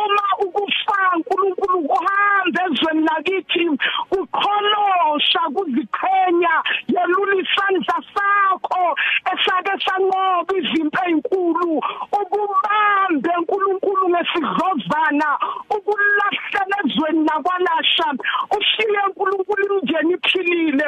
Uma 0.00 0.26
ukufa 0.44 0.98
uNkulunkulu 1.16 1.78
uhamba 1.78 2.60
ezweni 2.66 3.02
lakithi 3.08 3.64
ukholosha 4.18 5.42
kuziqhenya 5.54 6.54
yelula 6.88 7.34
isandla 7.42 7.96
sakho 8.14 8.84
esake 9.32 9.74
sanqoba 9.84 10.52
izimpi 10.58 11.02
ezinkulu. 11.06 11.80
Ukubambe 12.12 12.61
uNkulunkulu 14.32 14.40
ngesidlozana 14.40 15.38
ukulahlela 15.70 16.76
ezweni 16.84 17.24
lakwalasha 17.28 18.06
ushiye 18.58 19.00
uNkulunkulu 19.06 19.78
imndeni 19.78 20.14
iphilile 20.14 20.86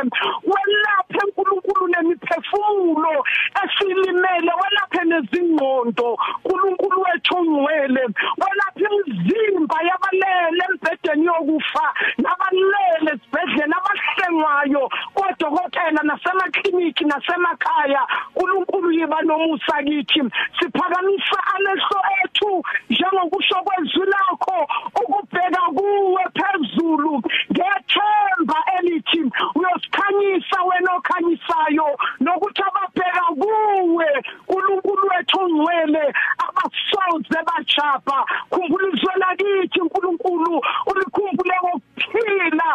welaphe 0.51 1.21
uNkulunkulu 1.45 1.89
nemiphefumulo 1.89 3.25
esilimele 3.63 4.53
welaphe 4.61 5.05
nezingqondo. 5.05 6.17
uNkulunkulu 6.45 6.97
wethu 7.05 7.37
ongcwele 7.37 8.03
welaphe 8.41 8.85
imizimba 8.95 9.77
yabalele 9.89 10.65
embhedeni 10.71 11.27
yokufa 11.27 11.85
nabalele 12.19 13.13
sibhedlela 13.21 13.77
abahlengwayo 13.77 14.89
kodokotela 15.15 16.01
nasemakliniki 16.03 17.05
nasemakhaya. 17.05 18.03
uNkulunkulu 18.37 18.93
yiba 18.93 19.23
nomusa 19.23 19.83
kithi. 19.87 20.23
Siphakamisa 20.59 21.39
amehlo 21.55 22.01
ethu 22.25 22.63
njengokusho 22.91 23.55
kwezwi 23.65 24.07
lakho 24.07 24.69
ukubheka 25.03 25.63
kuwe 25.77 26.25
phezulu 26.37 27.23
ngethemba 27.53 28.59
elithi 28.79 29.23
uyosikhanyisa 29.55 30.63
wena 30.63 30.91
okhanyisa. 30.97 31.34
abafisayo 31.35 31.99
nokuthi 32.21 32.63
ababheka 32.63 33.25
kuwe. 33.41 34.07
uNkulunkulu 34.49 35.09
wethu 35.11 35.39
ongcwele 35.41 36.05
abasoze 36.45 37.39
bajapha 37.49 38.19
khumbula 38.51 38.89
izwi 38.89 39.15
lakithi 39.21 39.81
uNkulunkulu 39.81 40.63
ulikhumbule 40.87 41.55
ngokuphila 41.63 42.69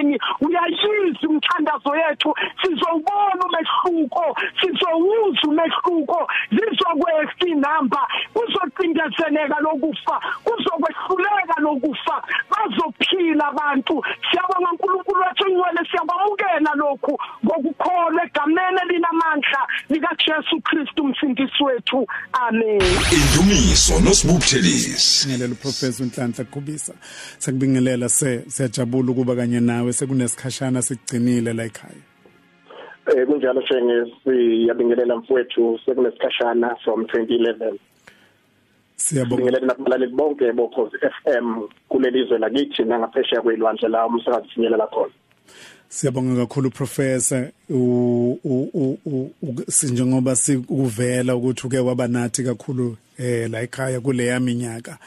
emhlabeni. 0.00 0.18
Uyayizwa 0.40 1.28
umthandazo 1.28 1.96
yethu. 1.96 2.34
Sizowubona 2.62 3.42
umehluko. 3.46 4.36
Sizowuzwa 4.60 5.48
umehluko. 5.48 6.28
Zizokwehla 6.50 7.46
inamba 7.46 8.08
kuzocindezeleka 8.34 9.56
lokufa. 9.60 10.20
Kuzokwehluleka 10.44 11.60
lokufa. 11.60 12.22
Bazophila 12.50 13.48
abantu. 13.48 14.02
Siyabonga 14.30 14.70
uNkulunkulu. 14.72 15.09
Wethu 15.40 15.52
ongcwele 15.52 15.88
siyabamukela 15.90 16.74
lokhu 16.76 17.18
ngokukholwa 17.44 18.24
egameni 18.24 18.80
elinamandla 18.84 19.66
lika 19.88 20.16
Jesu 20.18 20.60
Kristu 20.60 21.02
umsindisi 21.02 21.64
wethu. 21.64 22.06
Amen. 22.32 22.80
Indumiso 23.12 24.00
nosibuthelisi. 24.00 25.28
Ngilelo 25.28 25.54
professor 25.54 26.06
Nhlanhla 26.06 26.44
Qhubisa. 26.44 26.94
Sekubingelela 27.38 28.08
se 28.08 28.44
siyajabula 28.48 29.12
ukuba 29.12 29.36
kanye 29.36 29.60
nawe 29.60 29.92
sekunesikhashana 29.92 30.82
sigcinile 30.82 31.52
la 31.52 31.64
ekhaya. 31.64 32.02
Eh 33.06 33.26
kunjalo 33.26 33.62
shenge 33.66 34.12
siyabingelela 34.24 35.16
mfowethu 35.16 35.80
sekunesikhashana 35.84 36.76
from 36.84 37.02
2011 37.02 37.78
Siyabonga. 38.96 39.60
Nabalaleli 39.60 40.12
bonke 40.12 40.52
bokhozi 40.52 40.98
FM 40.98 41.68
kulelizwe 41.88 42.38
lakithi 42.38 42.84
nangaphesheya 42.84 43.42
kwelwandle 43.42 43.88
la 43.88 44.06
umsakazi 44.06 44.48
finyelela 44.48 44.86
khona. 44.86 45.12
Siyabonga 45.90 46.46
kakhulu 46.46 46.70
professor. 46.70 47.50
Sinjengoba 49.68 50.36
sikuvela 50.36 51.36
ukuthi 51.36 51.66
uke 51.66 51.78
waba 51.78 52.08
nathi 52.08 52.42
kakhulu 52.44 52.96
eh 53.18 53.50
la 53.50 53.62
ekhaya 53.62 54.00
kule 54.00 54.26
yaminyaka 54.26 54.98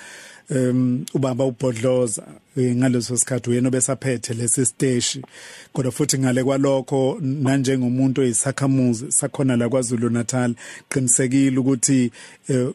um 0.50 1.06
ubaba 1.14 1.46
ubhodloza 1.46 2.24
eh, 2.58 2.76
ngaleso 2.76 3.18
sikhathi 3.18 3.50
uyena 3.50 3.68
obesaphethe 3.68 4.34
lesi 4.34 4.66
stage 4.66 5.22
kodwa 5.74 5.92
futhi 5.92 6.18
ngale 6.18 6.44
kwalokho 6.44 7.18
nanjengomuntu 7.22 8.22
oyisakhamuzi 8.22 9.12
sakhona 9.12 9.56
la 9.58 9.70
kwaZulu 9.70 10.10
Natal 10.10 10.56
qinisekile 10.90 11.58
ukuthi 11.58 12.12
eh, 12.50 12.68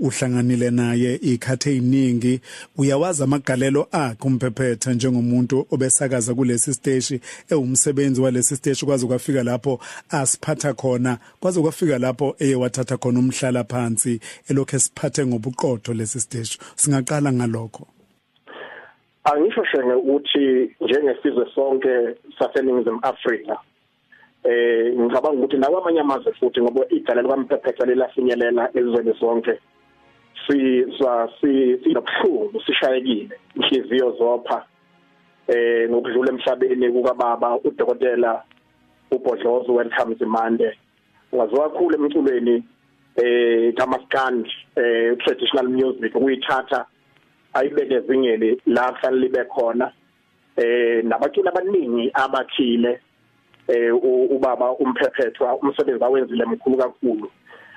uhlanganile 0.00 0.70
naye 0.70 1.14
ikhathe 1.14 1.78
eziningi 1.88 2.40
uyawazi 2.76 3.22
amagalelo 3.22 3.88
akhe 3.92 4.26
umphephetha 4.26 4.92
njengomuntu 4.92 5.66
obesakaza 5.70 6.34
kulesi 6.34 6.74
stage 6.74 7.20
ewumsebenzi 7.50 8.20
walesi 8.20 8.56
stage 8.56 8.84
kwaze 8.84 9.06
kwafika 9.06 9.42
lapho 9.42 9.80
asiphatha 10.08 10.74
khona 10.74 11.18
kwaze 11.40 11.60
kwafika 11.60 11.98
lapho 11.98 12.36
eye 12.38 12.54
wathatha 12.54 12.96
khona 12.96 13.18
umhlala 13.18 13.64
phansi 13.64 14.20
elokho 14.48 14.76
esiphathe 14.76 15.26
ngobuqotho 15.26 15.94
lesi 15.94 16.20
stage 16.20 16.58
singaqala 17.08 17.32
ngalokho. 17.32 17.86
Angisho 19.24 19.64
shenge 19.64 19.94
ukuthi 19.94 20.76
njengesizwe 20.80 21.46
sonke 21.54 22.16
saseningizimu 22.38 23.00
Afrika 23.02 23.58
eh 24.44 24.94
ngicabanga 24.94 25.38
ukuthi 25.38 25.56
nawo 25.56 25.78
amanye 25.78 26.00
amazwe 26.00 26.32
futhi 26.32 26.60
ngoba 26.60 26.86
igalelo 26.90 27.28
kaMphephetha 27.28 27.86
lelafinyelela 27.86 28.70
ezweni 28.74 29.12
zonke 29.20 29.58
si 30.46 30.84
sa 30.98 31.28
si 31.40 31.78
sinobuhlungu 31.82 32.60
sishayekile 32.66 33.36
inhliziyo 33.56 34.16
zopha 34.18 34.64
eh 35.48 35.90
ngokudlula 35.90 36.32
emhlabeni 36.32 36.92
kukaBaba 36.92 37.58
uDokotela 37.64 38.42
uBhodlozo 39.10 39.74
welcome 39.74 40.14
Zimande. 40.14 40.78
Waziwa 41.32 41.70
kakhulu 41.70 41.94
emculweni 41.94 42.64
eh 43.16 43.74
kamaskandi 43.74 44.50
eh 44.76 45.16
traditional 45.18 45.68
music 45.68 46.12
kuyithatha 46.12 46.86
ayibeke 47.58 47.94
ezingeni 47.94 48.60
la 48.66 48.92
kufanele 48.92 49.20
libe 49.20 49.44
khona. 49.44 49.92
Eh 50.56 51.04
nabaculi 51.04 51.48
abaningi 51.48 52.10
abakhile 52.14 53.00
eh 53.68 53.94
u- 53.94 54.28
ubaba 54.36 54.72
umphephetwa 54.72 55.56
umsebenzi 55.56 56.04
awenzile 56.04 56.44
mkhulu 56.44 56.76
kakhulu. 56.76 57.30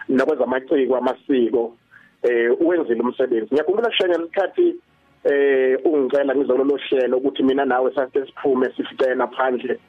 Nakweza 0.09 0.43
amaciko 0.43 0.95
amasiko 0.97 1.73
eh 2.23 2.51
uwenzile 2.61 3.01
umsebenzi. 3.01 3.53
Ngiyakhumbula 3.53 3.91
shenge 3.91 4.17
lesikhathi 4.17 4.75
eh 5.23 5.79
ungicela 5.85 6.35
ngizololo 6.35 6.77
hlelo 6.77 7.17
ukuthi 7.17 7.43
mina 7.43 7.65
nawe 7.65 7.93
sake 7.95 8.25
siphume 8.25 8.71
sificela 8.77 9.27
phandle 9.27 9.79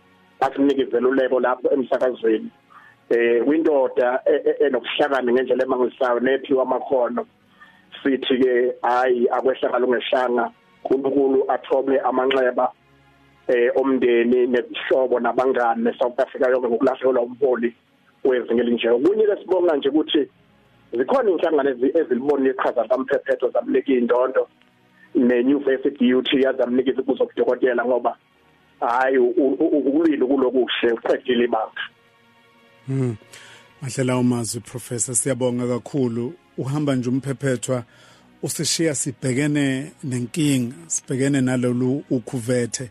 asinikizele 0.41 1.07
ulebo 1.07 1.41
lapho 1.41 1.71
emsakazweni. 1.71 2.51
Eh 3.11 3.49
windoda 3.49 4.21
e- 4.27 4.43
e- 4.51 4.67
enokuhlakana 4.67 5.33
ngendlela 5.33 5.65
emangisayo 5.65 6.21
nephiwa 6.21 6.63
amakhono 6.63 7.27
sithi 8.03 8.39
ke 8.39 8.73
hayi 8.83 9.29
akwehlanga 9.29 9.79
lungehlanga 9.79 10.51
uNkulunkulu 10.85 11.51
athobe 11.51 12.01
amanxeba 12.01 12.73
eh 13.49 13.71
omndeni 13.77 14.47
nezihlobo 14.47 15.21
nabangani 15.21 15.85
neSouth 15.85 16.21
Africa 16.21 16.51
yonke 16.51 16.69
ngokulahlekelwa 16.69 17.23
umholi 17.23 17.75
wezinga 18.25 18.63
elinje 18.63 18.89
okunye 18.89 19.27
lesibonga 19.27 19.77
nje 19.77 19.89
ukuthi 19.89 20.23
zikhona 20.93 21.31
inhlangano 21.31 21.71
ezi- 21.71 21.99
ezilibona 21.99 22.51
iqhaza 22.51 22.85
kamphephetho 22.89 23.51
zamnika 23.51 23.93
indondo 23.93 24.49
ne-university 25.15 26.09
youth 26.09 26.33
yazamnikeza 26.33 27.01
ikuzo 27.03 27.27
kudokotela 27.27 27.85
ngoba 27.85 28.17
hayi 28.81 29.19
u- 29.19 29.35
u- 29.37 29.79
ukulile 29.79 30.27
kulokuhle 30.27 30.93
uqedile 30.93 31.45
ibanga. 31.45 31.83
Mhm. 32.89 33.15
Mahlela 33.83 34.19
umazwi 34.19 34.61
professor 34.61 35.15
siyabonga 35.15 35.67
kakhulu. 35.67 36.33
Uhamba 36.59 36.95
nje 36.97 37.09
umphephetwa 37.09 37.85
usishiya 38.43 38.95
sibhekene 38.95 39.93
nenkinga 40.05 40.75
sibhekene 40.87 41.41
nalolu 41.41 42.05
ukhuvethe 42.11 42.91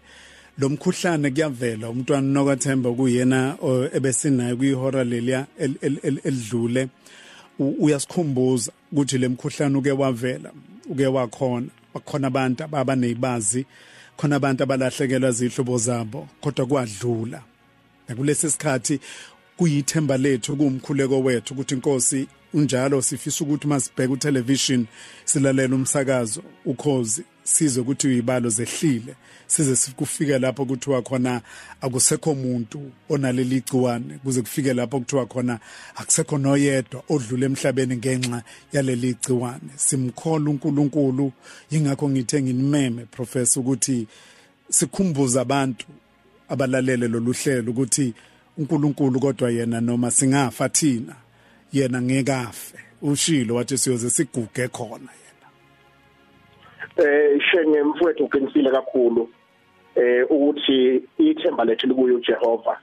lo 0.58 0.70
mkhuhlane 0.70 1.32
kuyavela 1.32 1.90
umntwana 1.90 2.28
nokathemba 2.28 2.92
kuyena 2.94 3.58
o, 3.62 3.86
ebesinayo 3.94 4.58
kuyihora 4.58 5.02
el- 5.02 6.20
elidlule. 6.26 6.88
Uyasikhumbuza 7.60 8.72
ukuthi 8.92 9.18
le 9.18 9.28
mkhuhlane 9.28 9.78
uke 9.78 9.92
wavela 9.92 10.52
uke 10.90 11.08
wakhona. 11.08 11.68
Bakhona 11.94 12.28
abantu 12.28 12.64
ababanezibazi 12.64 13.66
khona 14.18 14.36
abantu 14.36 14.64
abalahlekelwa 14.64 15.32
zihlobo 15.32 15.78
zabo 15.78 16.28
kodwa 16.42 16.66
kwadlula. 16.66 17.42
Nakulesi 18.10 18.52
sikhathi 18.52 19.00
kuyithemba 19.58 20.18
lethu 20.18 20.56
kuumkhuleko 20.56 21.20
wethu 21.22 21.54
ukuthi 21.54 21.76
inkosi 21.76 22.28
unjalo 22.54 23.02
sifisa 23.02 23.44
ukuthi 23.44 23.68
masibheka 23.68 24.14
utelevision 24.14 24.86
silalela 25.26 25.76
umsakazo 25.76 26.44
ukhozi 26.66 27.24
sizwe 27.44 27.82
ukuthi 27.82 28.08
uyibalo 28.08 28.50
zehlile 28.50 29.16
size 29.48 29.76
sikufike 29.76 30.40
lapho 30.40 30.66
kuthiwa 30.66 31.02
khona 31.02 31.42
akusekho 31.82 32.32
umuntu 32.32 32.92
onaleli 33.10 33.62
gciwane 33.62 34.18
kuze 34.24 34.42
kufike 34.42 34.74
lapho 34.74 35.00
kuthiwa 35.00 35.26
khona 35.26 35.60
akusekho 35.96 36.38
noyedwa 36.38 37.04
odlule 37.10 37.46
emhlabeni 37.46 37.98
ngenxa 37.98 38.44
yaleli 38.74 39.14
gciwane. 39.14 39.72
Simkhola 39.76 40.50
uNkulunkulu 40.50 41.32
yingakho 41.72 42.10
ngithe 42.10 42.42
nginimeme 42.42 43.06
professor 43.06 43.62
ukuthi 43.62 44.08
sikhumbuza 44.70 45.42
abantu 45.42 45.86
abalalele 46.50 47.08
lolu 47.08 47.34
hlelo 47.34 47.72
ukuthi 47.72 48.14
uNkulunkulu 48.58 49.20
kodwa 49.20 49.52
yena 49.52 49.82
noma 49.82 50.12
singafa 50.12 50.70
thina. 50.70 51.16
Yena 51.74 52.02
ngekafe. 52.02 52.78
Ushilo 53.02 53.56
wathi 53.56 53.78
siyoze 53.78 54.10
siguge 54.10 54.68
khona 54.68 55.12
yena. 55.22 55.48
Eh 56.98 57.42
shenge 57.52 57.84
mfowethu 57.84 58.24
uqinisile 58.24 58.72
kakhulu 58.72 59.30
eh 59.96 60.26
ukuthi 60.32 61.04
ithemba 61.18 61.66
lethu 61.66 61.88
likuyo 61.88 62.16
uJehova 62.16 62.78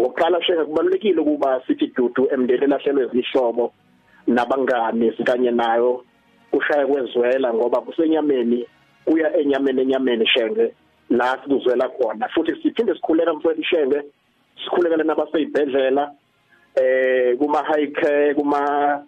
ngokuqala 0.00 0.42
shenge 0.42 0.64
kubalulekile 0.64 1.20
ukuba 1.20 1.62
sithi 1.66 1.86
dudu 1.86 2.28
emndeni 2.34 2.66
lahlelwe 2.66 3.06
izihlobo 3.06 3.72
nabangani 4.26 5.12
sikanye 5.16 5.50
nayo 5.50 6.04
ushaya 6.52 6.86
kwezwela 6.86 7.54
ngoba 7.54 7.80
kusenyameni 7.80 8.66
kuya 9.04 9.36
enyameni 9.36 9.82
enyameni 9.82 10.26
shenge 10.26 10.74
la 11.10 11.38
sikuzwela 11.42 11.88
khona. 11.88 12.28
Futhi 12.28 12.62
siphinde 12.62 12.94
sikhuleka 12.94 13.34
mfowethu 13.34 13.64
shenge 13.64 14.02
sikhulekele 14.64 15.04
nabaseyibhedlela 15.04 16.12
eh 16.76 17.36
kuma 17.38 17.62
high 17.64 17.86
care 17.92 18.34
kuma 18.34 19.04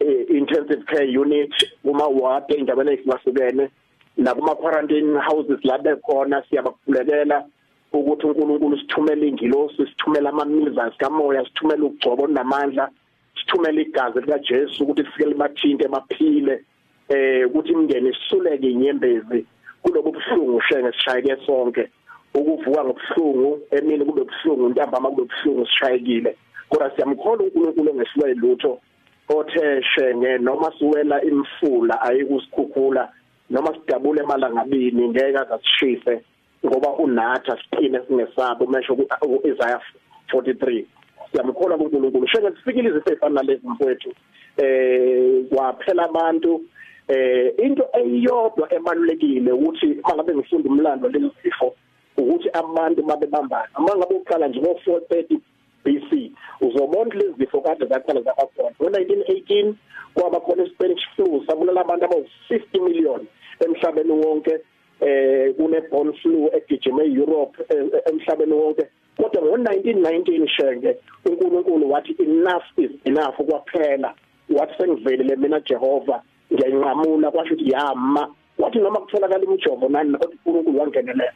eh, 0.00 0.26
intensive 0.28 0.84
care 0.86 1.06
unit 1.06 1.52
kuma 1.82 2.08
ward 2.08 2.44
endaweni 2.50 2.92
ezihlukene 2.92 3.70
nakuma 4.16 4.54
quarantine 4.54 5.18
houses 5.18 5.64
la 5.64 5.78
bekhona. 5.78 6.42
Siyabakhulekela 6.48 7.44
ukuthi 7.92 8.26
uNkulunkulu 8.26 8.78
sithumele 8.78 9.28
ingilosi 9.28 9.86
sithumele 9.86 10.28
amamizas 10.28 10.96
kamoya 10.98 11.44
sithumele 11.44 11.82
ugcobo 11.82 12.26
namandla 12.26 12.90
sithumele 13.38 13.82
igazi 13.82 14.20
lika 14.20 14.38
Jesu 14.38 14.82
ukuthi 14.82 15.02
lifike 15.02 15.26
libathinte 15.26 15.88
baphile 15.88 16.64
eh 17.08 17.46
ukuthi 17.46 17.72
imndeni 17.72 18.14
sisuleke 18.14 18.70
inyembezi. 18.70 19.46
Kulobu 19.82 20.12
buhlungu 20.12 20.60
shenge 20.60 20.92
sishayeke 20.92 21.36
sonke. 21.46 21.88
Ukuvuka 22.34 22.84
ngobuhlungu 22.84 23.60
emini 23.70 24.04
kube 24.04 24.24
buhlungu 24.24 24.68
ntambama 24.68 25.10
kube 25.10 25.28
buhlungu 25.28 25.66
sishayekile. 25.66 26.36
Kodwa 26.68 26.90
siyamkholwa 26.90 27.44
uNkulunkulu 27.44 27.90
ongehlwe 27.90 28.34
lutho 28.34 28.80
othe 29.28 29.82
shenge 29.82 30.38
noma 30.38 30.72
siwela 30.78 31.22
imfula 31.24 32.00
ayikusikhukhula 32.02 33.12
noma 33.50 33.74
sidabule 33.74 34.22
emalangabini 34.22 35.08
ngeke 35.08 35.38
azasishise 35.38 36.22
ngoba 36.66 36.90
unatha 36.92 37.58
siqine 37.62 38.00
singesabo 38.06 38.66
mesho 38.66 38.96
ku-Isaiah 38.96 39.80
43 40.32 40.84
siyamkholwa 41.30 41.78
kuNkulunkulu. 41.78 42.28
Shenge 42.28 42.50
sifikile 42.50 42.88
izifo 42.88 43.10
ezifana 43.10 43.34
nalezi 43.34 43.68
mfowethu 43.68 44.12
eh 44.56 45.44
kwaphela 45.50 46.04
abantu 46.04 46.62
eh 47.08 47.52
into 47.58 47.84
eyodwa 47.92 48.74
ebalulekile 48.74 49.52
ukuthi 49.52 49.86
mangabe 50.08 50.34
ngifunda 50.34 50.70
umlando 50.70 51.08
lelifo 51.08 51.74
ukuthi 52.16 52.48
abantu 52.52 53.02
babebambana 53.02 53.68
uma 53.78 53.96
ngabe 53.96 54.14
uqala 54.14 54.48
nje 54.48 54.60
ngo430 54.60 55.38
BC 55.84 56.32
uzobona 56.60 57.14
lezi 57.14 57.34
zifo 57.38 57.60
kade 57.60 57.86
zaqala 57.86 58.20
zabakhona. 58.22 58.76
Ngo1918 58.80 59.74
kwaba 60.14 60.40
khona 60.40 60.64
iSpanish 60.64 61.06
flu 61.16 61.44
sabulala 61.46 61.80
abantu 61.80 62.06
abawu50 62.06 62.80
million 62.82 63.26
emhlabeni 63.60 64.12
wonke 64.12 64.60
eh 65.00 65.54
kune 65.56 65.80
bone 65.90 66.12
flu 66.12 66.50
egijime 66.56 67.04
eEurope 67.04 67.62
eh, 67.68 68.02
emhlabeni 68.10 68.52
wonke. 68.52 68.84
Kodwa 69.16 69.42
ngo1919 69.42 70.48
shenge 70.48 70.96
uNkulunkulu 71.26 71.90
wathi 71.90 72.16
enough 72.22 72.64
is 72.76 72.90
enough 73.04 73.36
kwaphela. 73.36 74.14
Wathi 74.50 74.74
sengivelele 74.78 75.36
mina 75.36 75.60
Jehova 75.60 76.22
ngiyanqamula 76.52 77.30
kwasho 77.30 77.54
ukuthi 77.54 77.70
yama. 77.70 78.34
Wathi 78.58 78.78
noma 78.78 79.00
kutholakala 79.00 79.44
imijovo 79.44 79.88
nani 79.88 80.18
kodwa 80.18 80.34
uNkulunkulu 80.34 80.80
wangenelela. 80.80 81.32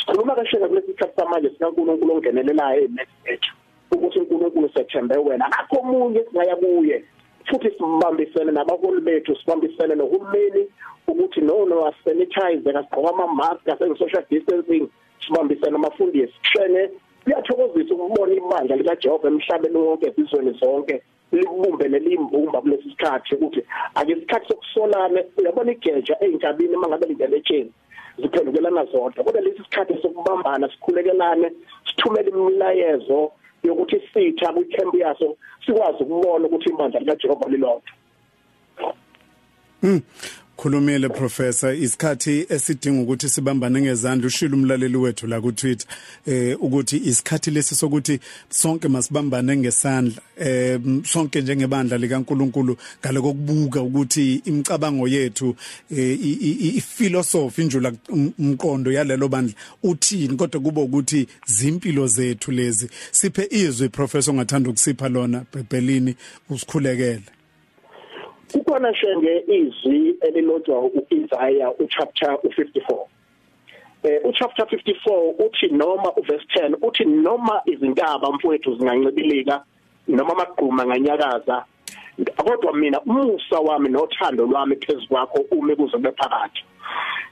Sikhuluma 0.00 0.34
kashena 0.34 0.68
kulesi 0.68 0.86
sikhathi 0.86 1.16
samanje 1.16 1.50
sikaNkulunkulu 1.50 2.14
ongenelelayo 2.14 2.84
enext 2.84 3.61
ukuthi 3.94 4.18
uNkulunkulu 4.18 4.68
sethembe 4.74 5.16
wena 5.16 5.46
akho 5.46 5.76
omunye 5.80 6.24
singaya 6.24 6.56
kuye. 6.56 7.04
Futhi 7.46 7.70
sibambisene 7.70 8.52
nabaholi 8.52 9.00
bethu 9.00 9.36
sibambisene 9.36 9.94
nohulumeni 9.94 10.66
ukuthi 11.08 11.40
no 11.40 11.64
no 11.64 11.92
sanitize 12.04 12.72
kasigqoka 12.72 13.08
ama 13.10 13.26
mask 13.26 13.68
ase 13.68 13.96
social 13.98 14.24
distancing 14.30 14.88
sibambisene 15.26 15.76
amafundisi 15.76 16.32
kushene 16.40 16.90
kuyathokozisa 17.24 17.94
ukubona 17.94 18.34
ibandla 18.34 18.76
lika 18.76 18.96
Jehova 18.96 19.28
emhlabeni 19.28 19.76
wonke 19.76 20.06
ezizweni 20.06 20.52
zonke 20.60 21.02
likubumbele 21.32 21.98
limbumba 21.98 22.60
kulesi 22.60 22.90
sikhathi 22.90 23.34
ukuthi 23.34 23.62
ake 23.94 24.12
isikhathi 24.12 24.48
sokusolana. 24.48 25.24
Uyabona 25.36 25.72
igeja 25.72 26.16
einkabini 26.20 26.76
mangabe 26.76 27.06
lingeletsheni 27.06 27.72
ziphendukelana 28.18 28.84
zodwa. 28.84 29.24
Kodwa 29.24 29.40
lesi 29.40 29.62
sikhathi 29.64 30.02
sokubambana 30.02 30.68
sikhulekelane 30.68 31.52
sithumele 31.86 32.30
imilayezo 32.30 33.32
yokuthi 33.62 34.00
sitha 34.12 34.52
kwicamp 34.52 34.94
yaso 34.94 35.36
sikwazi 35.66 36.02
ukubona 36.02 36.46
ukuthi 36.46 36.70
ibandla 36.70 37.00
likaJehova 37.00 37.48
lilodwa. 37.48 37.92
Mm 39.82 40.00
khulumile 40.56 41.08
professor. 41.08 41.74
Isikhathi 41.74 42.46
esidinga 42.48 43.02
ukuthi 43.02 43.28
sibambane 43.28 43.80
ngezandla 43.80 44.26
ushilo 44.26 44.56
umlaleli 44.56 44.96
wethu 44.96 45.26
la 45.26 45.40
ku 45.40 45.52
Twitter 45.52 45.86
eh 46.26 46.56
ukuthi 46.62 46.96
isikhathi 46.96 47.50
lesi 47.50 47.74
sokuthi 47.74 48.20
sonke 48.50 48.88
masibambane 48.88 49.56
ngesandla 49.56 50.22
eh 50.36 50.80
sonke 51.04 51.40
njengebandla 51.40 51.98
likaNkuluNkulu 51.98 52.76
ngale 53.00 53.20
kokubuka 53.20 53.82
ukuthi 53.82 54.42
imicabango 54.44 55.08
yethu 55.08 55.56
eh 55.90 56.18
iphilosophy 56.76 57.62
injula 57.62 57.92
umqondo 58.38 58.92
yalelo 58.92 59.28
bandla 59.28 59.54
uthini? 59.82 60.36
Kodwa 60.36 60.60
kuba 60.60 60.80
ukuthi 60.82 61.26
zimpilo 61.46 62.06
zethu 62.06 62.52
lezi. 62.52 62.88
Siphe 63.10 63.48
izwi 63.50 63.88
professor 63.88 64.34
ngathanda 64.34 64.70
ukusipha 64.70 65.08
lona 65.08 65.44
bebhelini 65.52 66.14
usikhulekele. 66.50 67.41
Kukhona 68.52 68.94
shenge 68.94 69.44
izwi 69.46 70.16
elilodwa 70.20 70.80
uIsaiah 70.80 71.80
uchapter 71.80 72.30
u54 72.30 72.98
eh 74.02 74.20
uchapter 74.24 74.66
54 74.66 75.46
uthi 75.46 75.68
noma 75.68 76.12
uverse 76.16 76.46
10 76.60 76.76
uthi 76.82 77.04
noma 77.04 77.62
izintaba 77.66 78.32
mfowethu 78.32 78.74
zingancibilika 78.74 79.64
noma 80.08 80.32
amagquma 80.32 80.86
nganyakaza 80.86 81.64
kodwa 82.36 82.72
mina 82.74 83.00
umusa 83.00 83.58
wami 83.58 83.88
nothando 83.88 84.46
lwami 84.46 84.76
phezukwakho 84.76 85.44
ume 85.50 85.76
kuze 85.76 85.96
kube 85.96 86.12
phakathi. 86.12 86.64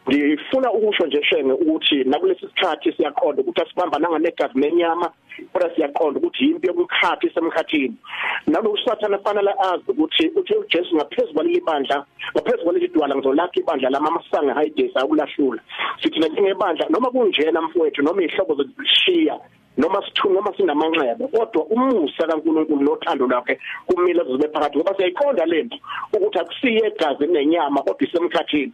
Ngifuna 0.08 0.72
ukusho 0.72 1.06
nje 1.06 1.22
shenge 1.22 1.52
ukuthi 1.52 2.04
nakulesi 2.04 2.46
sikhathi 2.46 2.92
siyaqonda 2.92 3.42
ukuthi 3.42 3.62
asibambana 3.62 4.10
nganegazi 4.10 4.58
nenyama 4.58 5.12
kodwa 5.52 5.74
siyaqonda 5.74 6.18
ukuthi 6.18 6.44
yimpi 6.44 6.66
yomkhathi 6.66 7.30
semkhathini 7.34 7.96
nalo 8.46 8.70
usathana 8.72 9.18
fanele 9.18 9.52
azi 9.70 9.84
ukuthi 9.88 10.28
uthi 10.38 10.54
uJesu 10.54 10.96
ngaphezulu 10.96 11.34
kwaleli 11.34 11.60
bandla 11.60 12.06
ngaphezulu 12.34 12.64
kwaleli 12.64 12.88
dwala 12.88 13.16
ngizolakha 13.16 13.60
ibandla 13.60 13.90
lama 13.90 14.10
masange 14.10 14.52
hayidesa 14.52 15.04
ukulahlula 15.04 15.62
sithi 16.02 16.18
njengebandla 16.18 16.86
noma 16.90 17.10
kunjena 17.10 17.62
mfowethu 17.62 18.02
noma 18.02 18.22
ihlobo 18.22 18.64
zishiya 18.64 19.40
noma 19.76 20.02
sithu 20.06 20.30
noma 20.30 20.52
sinamanxeba 20.56 21.28
kodwa 21.28 21.64
umusa 21.64 22.26
kaNkuluNkulu 22.26 22.82
nothando 22.82 23.26
lwakhe 23.26 23.58
kumile 23.86 24.24
kuzobe 24.24 24.48
phakathi 24.48 24.78
ngoba 24.78 24.94
siyayiqonda 24.96 25.46
lento 25.46 25.76
ukuthi 26.12 26.38
akusiye 26.38 26.86
egazi 26.86 27.26
nenyama 27.26 27.82
kodwa 27.82 28.08
isemkhathini 28.08 28.72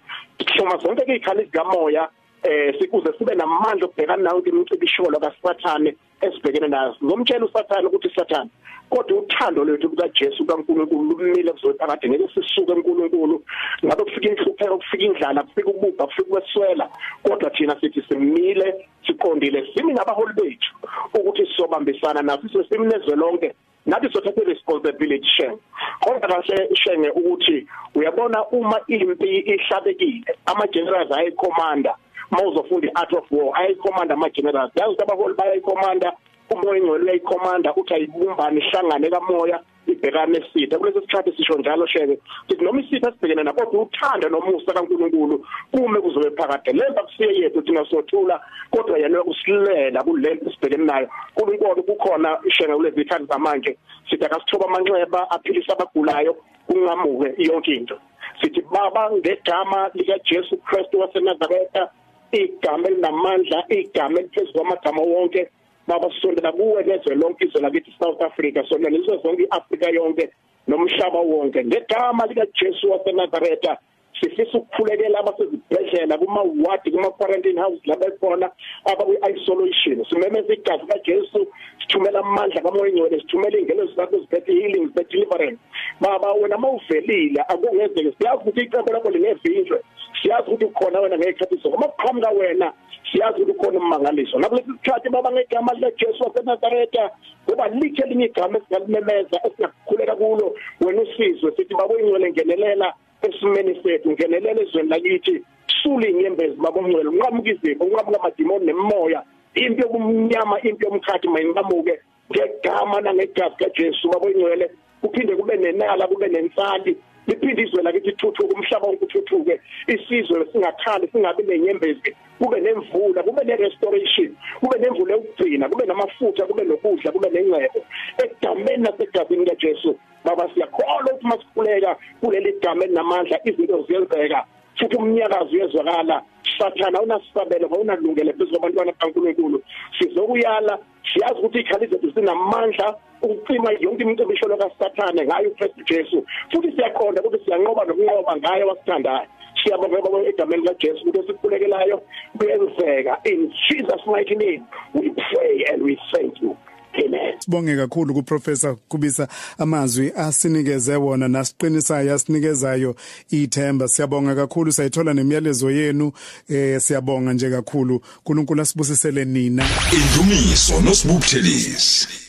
soma 0.56 0.76
zonke 0.78 1.02
izikhali 1.04 1.44
zikamoya 1.44 2.08
eh 2.42 2.74
sikuze 2.78 3.12
sibe 3.18 3.34
namandla 3.34 3.86
okubhekana 3.86 4.22
nayo 4.22 4.44
imicibisholo 4.44 5.18
kaSathane 5.20 5.96
esibhekene 6.20 6.68
nazo. 6.68 6.96
Ngomtshela 7.04 7.46
uSathane 7.46 7.86
ukuthi 7.86 8.10
Sathane 8.16 8.50
kodwa 8.90 9.18
uthando 9.18 9.64
lwethu 9.64 9.88
lukaJesu 9.88 10.46
kaNkuluNkulu 10.46 11.04
lumile 11.10 11.52
kuzophakade 11.52 12.08
ngeke 12.08 12.28
sisuke 12.34 12.72
enkulunkulu. 12.72 13.42
Ngabe 13.84 14.04
kufika 14.04 14.28
inhlupheko 14.28 14.78
kufika 14.78 15.04
indlala 15.04 15.42
kufika 15.42 15.70
ukubha 15.70 16.06
kufika 16.06 16.28
ukweswela 16.28 16.90
kodwa 17.22 17.50
thina 17.50 17.80
sithi 17.80 18.02
simile 18.08 18.88
siqondile 19.06 19.66
simi 19.74 19.92
nabaholi 19.92 20.32
bethu 20.34 20.70
ukuthi 21.14 21.46
sizobambisana 21.46 22.22
naso 22.22 22.48
sisimnezwe 22.48 23.16
lonke 23.16 23.54
nathi 23.86 24.12
sothatha 24.12 24.44
responsibility 24.44 25.28
share 25.36 25.58
kodwa 26.00 26.28
kahle 26.28 26.68
shenge 26.74 27.10
ukuthi 27.10 27.66
uyabona 27.94 28.46
uma 28.48 28.80
impi 28.86 29.36
ihlabekile 29.36 30.38
ama 30.46 30.66
generals 30.66 31.10
ayikomanda 31.10 31.96
mawuzofunda 32.30 32.88
iart 32.88 33.12
of 33.12 33.32
war 33.32 33.60
ayikomanda 33.60 34.14
ama 34.14 34.30
generals 34.30 34.72
yazi 34.76 34.92
ukuthi 34.92 35.02
abaholi 35.02 35.34
bayayikomanda 35.34 36.12
umoya 36.50 36.76
engcwele 36.78 37.04
uyayikhomanda 37.04 37.74
uthi 37.74 37.94
ayibumbane 37.94 38.60
ihlangane 38.60 39.10
kamoya 39.10 39.60
ibhekane 39.86 40.38
esitha 40.38 40.78
kulesi 40.78 41.00
sikhathi 41.00 41.32
sisho 41.36 41.58
njalo 41.58 41.86
sheke 41.86 42.18
sithi 42.48 42.64
noma 42.64 42.80
isitha 42.80 43.12
sibhekene 43.12 43.42
na 43.42 43.52
kodwa 43.52 43.82
uthando 43.82 44.28
nomusa 44.28 44.72
kaNkuluNkulu 44.72 45.46
kume 45.72 46.00
kuzobe 46.00 46.30
phakade. 46.30 46.72
Lemba 46.72 47.02
kusiye 47.02 47.34
yethu 47.42 47.62
thina 47.62 47.84
sothula 47.90 48.40
kodwa 48.70 48.98
yena 48.98 49.24
usilela 49.24 50.02
kulento 50.02 50.50
sibhekene 50.50 50.84
nayo. 50.84 51.08
uNkulunkulu 51.36 51.82
kukhona 51.82 52.38
sheke 52.48 52.74
kulezi 52.74 52.96
zikhathi 52.96 53.24
zamanje 53.24 53.78
sithi 54.10 54.24
akasithoba 54.24 54.66
amanxeba 54.66 55.30
aphilisa 55.30 55.72
abagulayo 55.72 56.36
kungamuke 56.66 57.34
yonke 57.38 57.74
into. 57.74 57.98
Sithi 58.40 58.60
baba 58.60 59.10
ngegama 59.10 59.90
lika 59.94 60.18
Jesu 60.18 60.56
Kristu 60.56 61.00
waseNazaretha 61.00 61.90
igama 62.32 62.88
elinamandla 62.88 63.64
igama 63.68 64.20
eliphezulu 64.20 64.52
kwamagama 64.52 65.02
wonke 65.02 65.48
baba 65.86 66.10
sisondela 66.10 66.52
kuwe 66.52 66.84
nezwe 66.84 67.14
lonke 67.14 67.44
izwe 67.44 67.60
lakithi 67.60 67.94
South 67.98 68.22
Africa. 68.22 68.64
Sondela 68.68 68.98
izwe 68.98 69.18
zonke 69.22 69.42
iAfrika 69.42 69.90
yonke 69.90 70.30
nomhlaba 70.68 71.20
wonke. 71.20 71.64
Ngegama 71.64 72.26
lika 72.26 72.46
Jesu 72.58 72.90
waseNazaretha 72.90 73.78
sifisa 74.20 74.58
ukukhulekela 74.58 75.18
abasezibhedlela 75.18 76.18
kuma 76.18 76.42
ward 76.42 76.82
kuma 76.90 77.10
quarantine 77.10 77.60
house 77.60 77.80
labekhona 77.84 78.50
abakwi 78.84 79.16
isolation 79.32 80.04
simemeza 80.08 80.54
igazi 80.54 80.86
kaJesu 80.86 81.46
sithumela 81.80 82.20
amandla 82.20 82.62
kamoya 82.62 82.88
ingcwele 82.88 83.20
sithumela 83.20 83.58
ingelo 83.58 83.86
zakho 83.86 84.18
ziphethe 84.18 84.52
healing 84.52 84.86
ziphethe 84.86 85.10
deliverance. 85.12 85.58
Baba 86.00 86.32
wena 86.32 86.58
mawuvelile 86.58 87.40
akungenzeki 87.48 88.14
siyazi 88.18 88.40
ukuthi 88.42 88.60
icebo 88.60 88.92
lakho 88.92 89.10
lingevinjwe. 89.10 89.82
Siyazi 90.22 90.50
ukuthi 90.50 90.64
ukhona 90.64 91.00
wena 91.00 91.18
ngekhathi 91.18 91.56
zonke 91.56 91.78
makuqhamuka 91.78 92.30
wena 92.30 92.72
siyazi 93.12 93.42
ukuthi 93.42 93.58
ukhona 93.58 93.78
ummangaliso. 93.78 94.38
Nakulesi 94.38 94.70
sikhathi 94.72 95.08
baba 95.08 95.32
ngegama 95.32 95.72
likaJesu 95.74 96.24
waseNazaretha 96.24 97.10
ngoba 97.48 97.68
likhe 97.68 98.02
elinye 98.02 98.24
igama 98.24 98.58
esingalimemeza 98.58 99.36
esingakhuleka 99.46 100.16
kulo. 100.16 100.54
Wena 100.80 101.02
usizwe 101.02 101.52
sithi 101.56 101.74
baba 101.74 101.94
ingcwele 102.00 102.30
ngenelela 102.30 102.94
esimeni 103.22 103.80
sethu 103.82 104.10
ngenelela 104.10 104.60
ezweni 104.62 104.88
lakithi. 104.88 105.44
Usule 105.68 106.10
inyembezi 106.10 106.56
babongcwele 106.56 107.08
unqamuka 107.08 107.50
izifo 107.50 107.84
unqamuka 107.84 108.20
amadimoni 108.20 108.66
nemimoya 108.66 109.22
impi 109.54 109.82
yobumnyama 109.82 110.60
impi 110.60 110.84
yomkhathi 110.84 111.28
mayinqamuke. 111.28 111.94
Ngegama 112.30 113.00
nangegazi 113.00 113.56
kaJesu 113.58 114.08
babongcwele 114.08 114.70
kuphinde 115.00 115.36
kube 115.36 115.56
nenala 115.56 116.06
kube 116.06 116.28
nensali. 116.28 116.96
Liphinde 117.26 117.62
izwe 117.62 117.82
lakithi 117.82 118.10
ithuthuke 118.10 118.54
umhlaba 118.54 118.86
wonke 118.86 119.04
uthuthuke 119.04 119.60
isizwe 119.86 120.46
singakhali 120.52 121.08
singabi 121.12 121.42
nenyembezi 121.42 122.10
kube 122.38 122.60
nemvula 122.60 123.22
kube 123.22 123.44
nerestoration 123.44 124.30
kube 124.60 124.78
nemvula 124.78 125.14
yokugcina 125.14 125.68
kube 125.68 125.86
namafutha 125.86 126.46
kube 126.46 126.64
nokudla 126.64 127.12
kube 127.12 127.28
nengcebo. 127.30 127.80
Egameni 128.24 128.82
nasegazini 128.82 129.46
kaJesu 129.46 129.98
baba 130.24 130.50
siyakholwa 130.54 131.12
ukuthi 131.12 131.26
masikhuleka 131.26 131.96
kuleli 132.20 132.52
gama 132.62 132.84
elinamandla 132.84 133.40
izinto 133.44 133.82
ziyenzeka. 133.88 134.44
Futhi 134.78 134.96
umnyakazo 134.96 135.50
uyezwakala. 135.52 136.22
Sathana 136.58 137.00
unasisabele 137.00 137.66
ngawunalungele 137.66 138.32
phezu 138.32 138.50
kwabantwana 138.50 138.92
kaNkulunkulu. 138.92 139.62
Sizokuyala 139.98 140.78
siyazi 141.12 141.38
ukuthi 141.38 141.58
ikhali 141.60 141.86
zethu 141.86 142.12
sinamandla 142.14 142.96
ukucima 143.22 143.70
yonke 143.80 144.02
imicibisholo 144.02 144.56
kaSathane 144.56 145.26
ngayo 145.26 145.48
uKristu 145.50 145.82
Jesu. 145.84 146.26
Futhi 146.50 146.72
siyakhona 146.76 147.22
ukuthi 147.22 147.44
siyanqoba 147.44 147.84
nokunqoba 147.84 148.36
ngaye 148.36 148.64
wasithandayo 148.64 149.26
siyabonga 149.62 150.02
baba 150.04 150.18
egameni 150.28 150.66
kaJesu 150.66 151.02
ukuthi 151.02 151.18
esikhulekelayo 151.18 152.02
kuyenzeka. 152.38 153.12
In 153.24 153.52
Jesus 153.68 154.00
mighty 154.06 154.34
name 154.34 154.62
we 154.94 155.10
pray 155.10 155.64
and 155.70 155.82
we 155.82 155.98
thank 156.12 156.40
you. 156.42 156.56
Amen. 157.04 157.34
Sibonge 157.38 157.76
kakhulu 157.76 158.14
kuprofessor 158.14 158.76
Kubisa 158.88 159.28
amazwi 159.58 160.12
asinikeze 160.16 160.96
wona 160.96 161.28
nasiqinisayo 161.28 162.14
asinikezayo 162.14 162.96
ithemba. 163.30 163.88
Siyabonga 163.88 164.34
kakhulu 164.34 164.72
sayithola 164.72 165.14
nemiyalezo 165.14 165.70
yenu 165.70 166.12
eh 166.48 166.80
siyabonga 166.80 167.32
nje 167.32 167.50
kakhulu. 167.50 168.00
uNkulunkulu 168.18 168.62
asibusisele 168.62 169.24
nina. 169.24 169.64
Indumiso 169.92 170.80
nosibukuthelisi. 170.80 172.25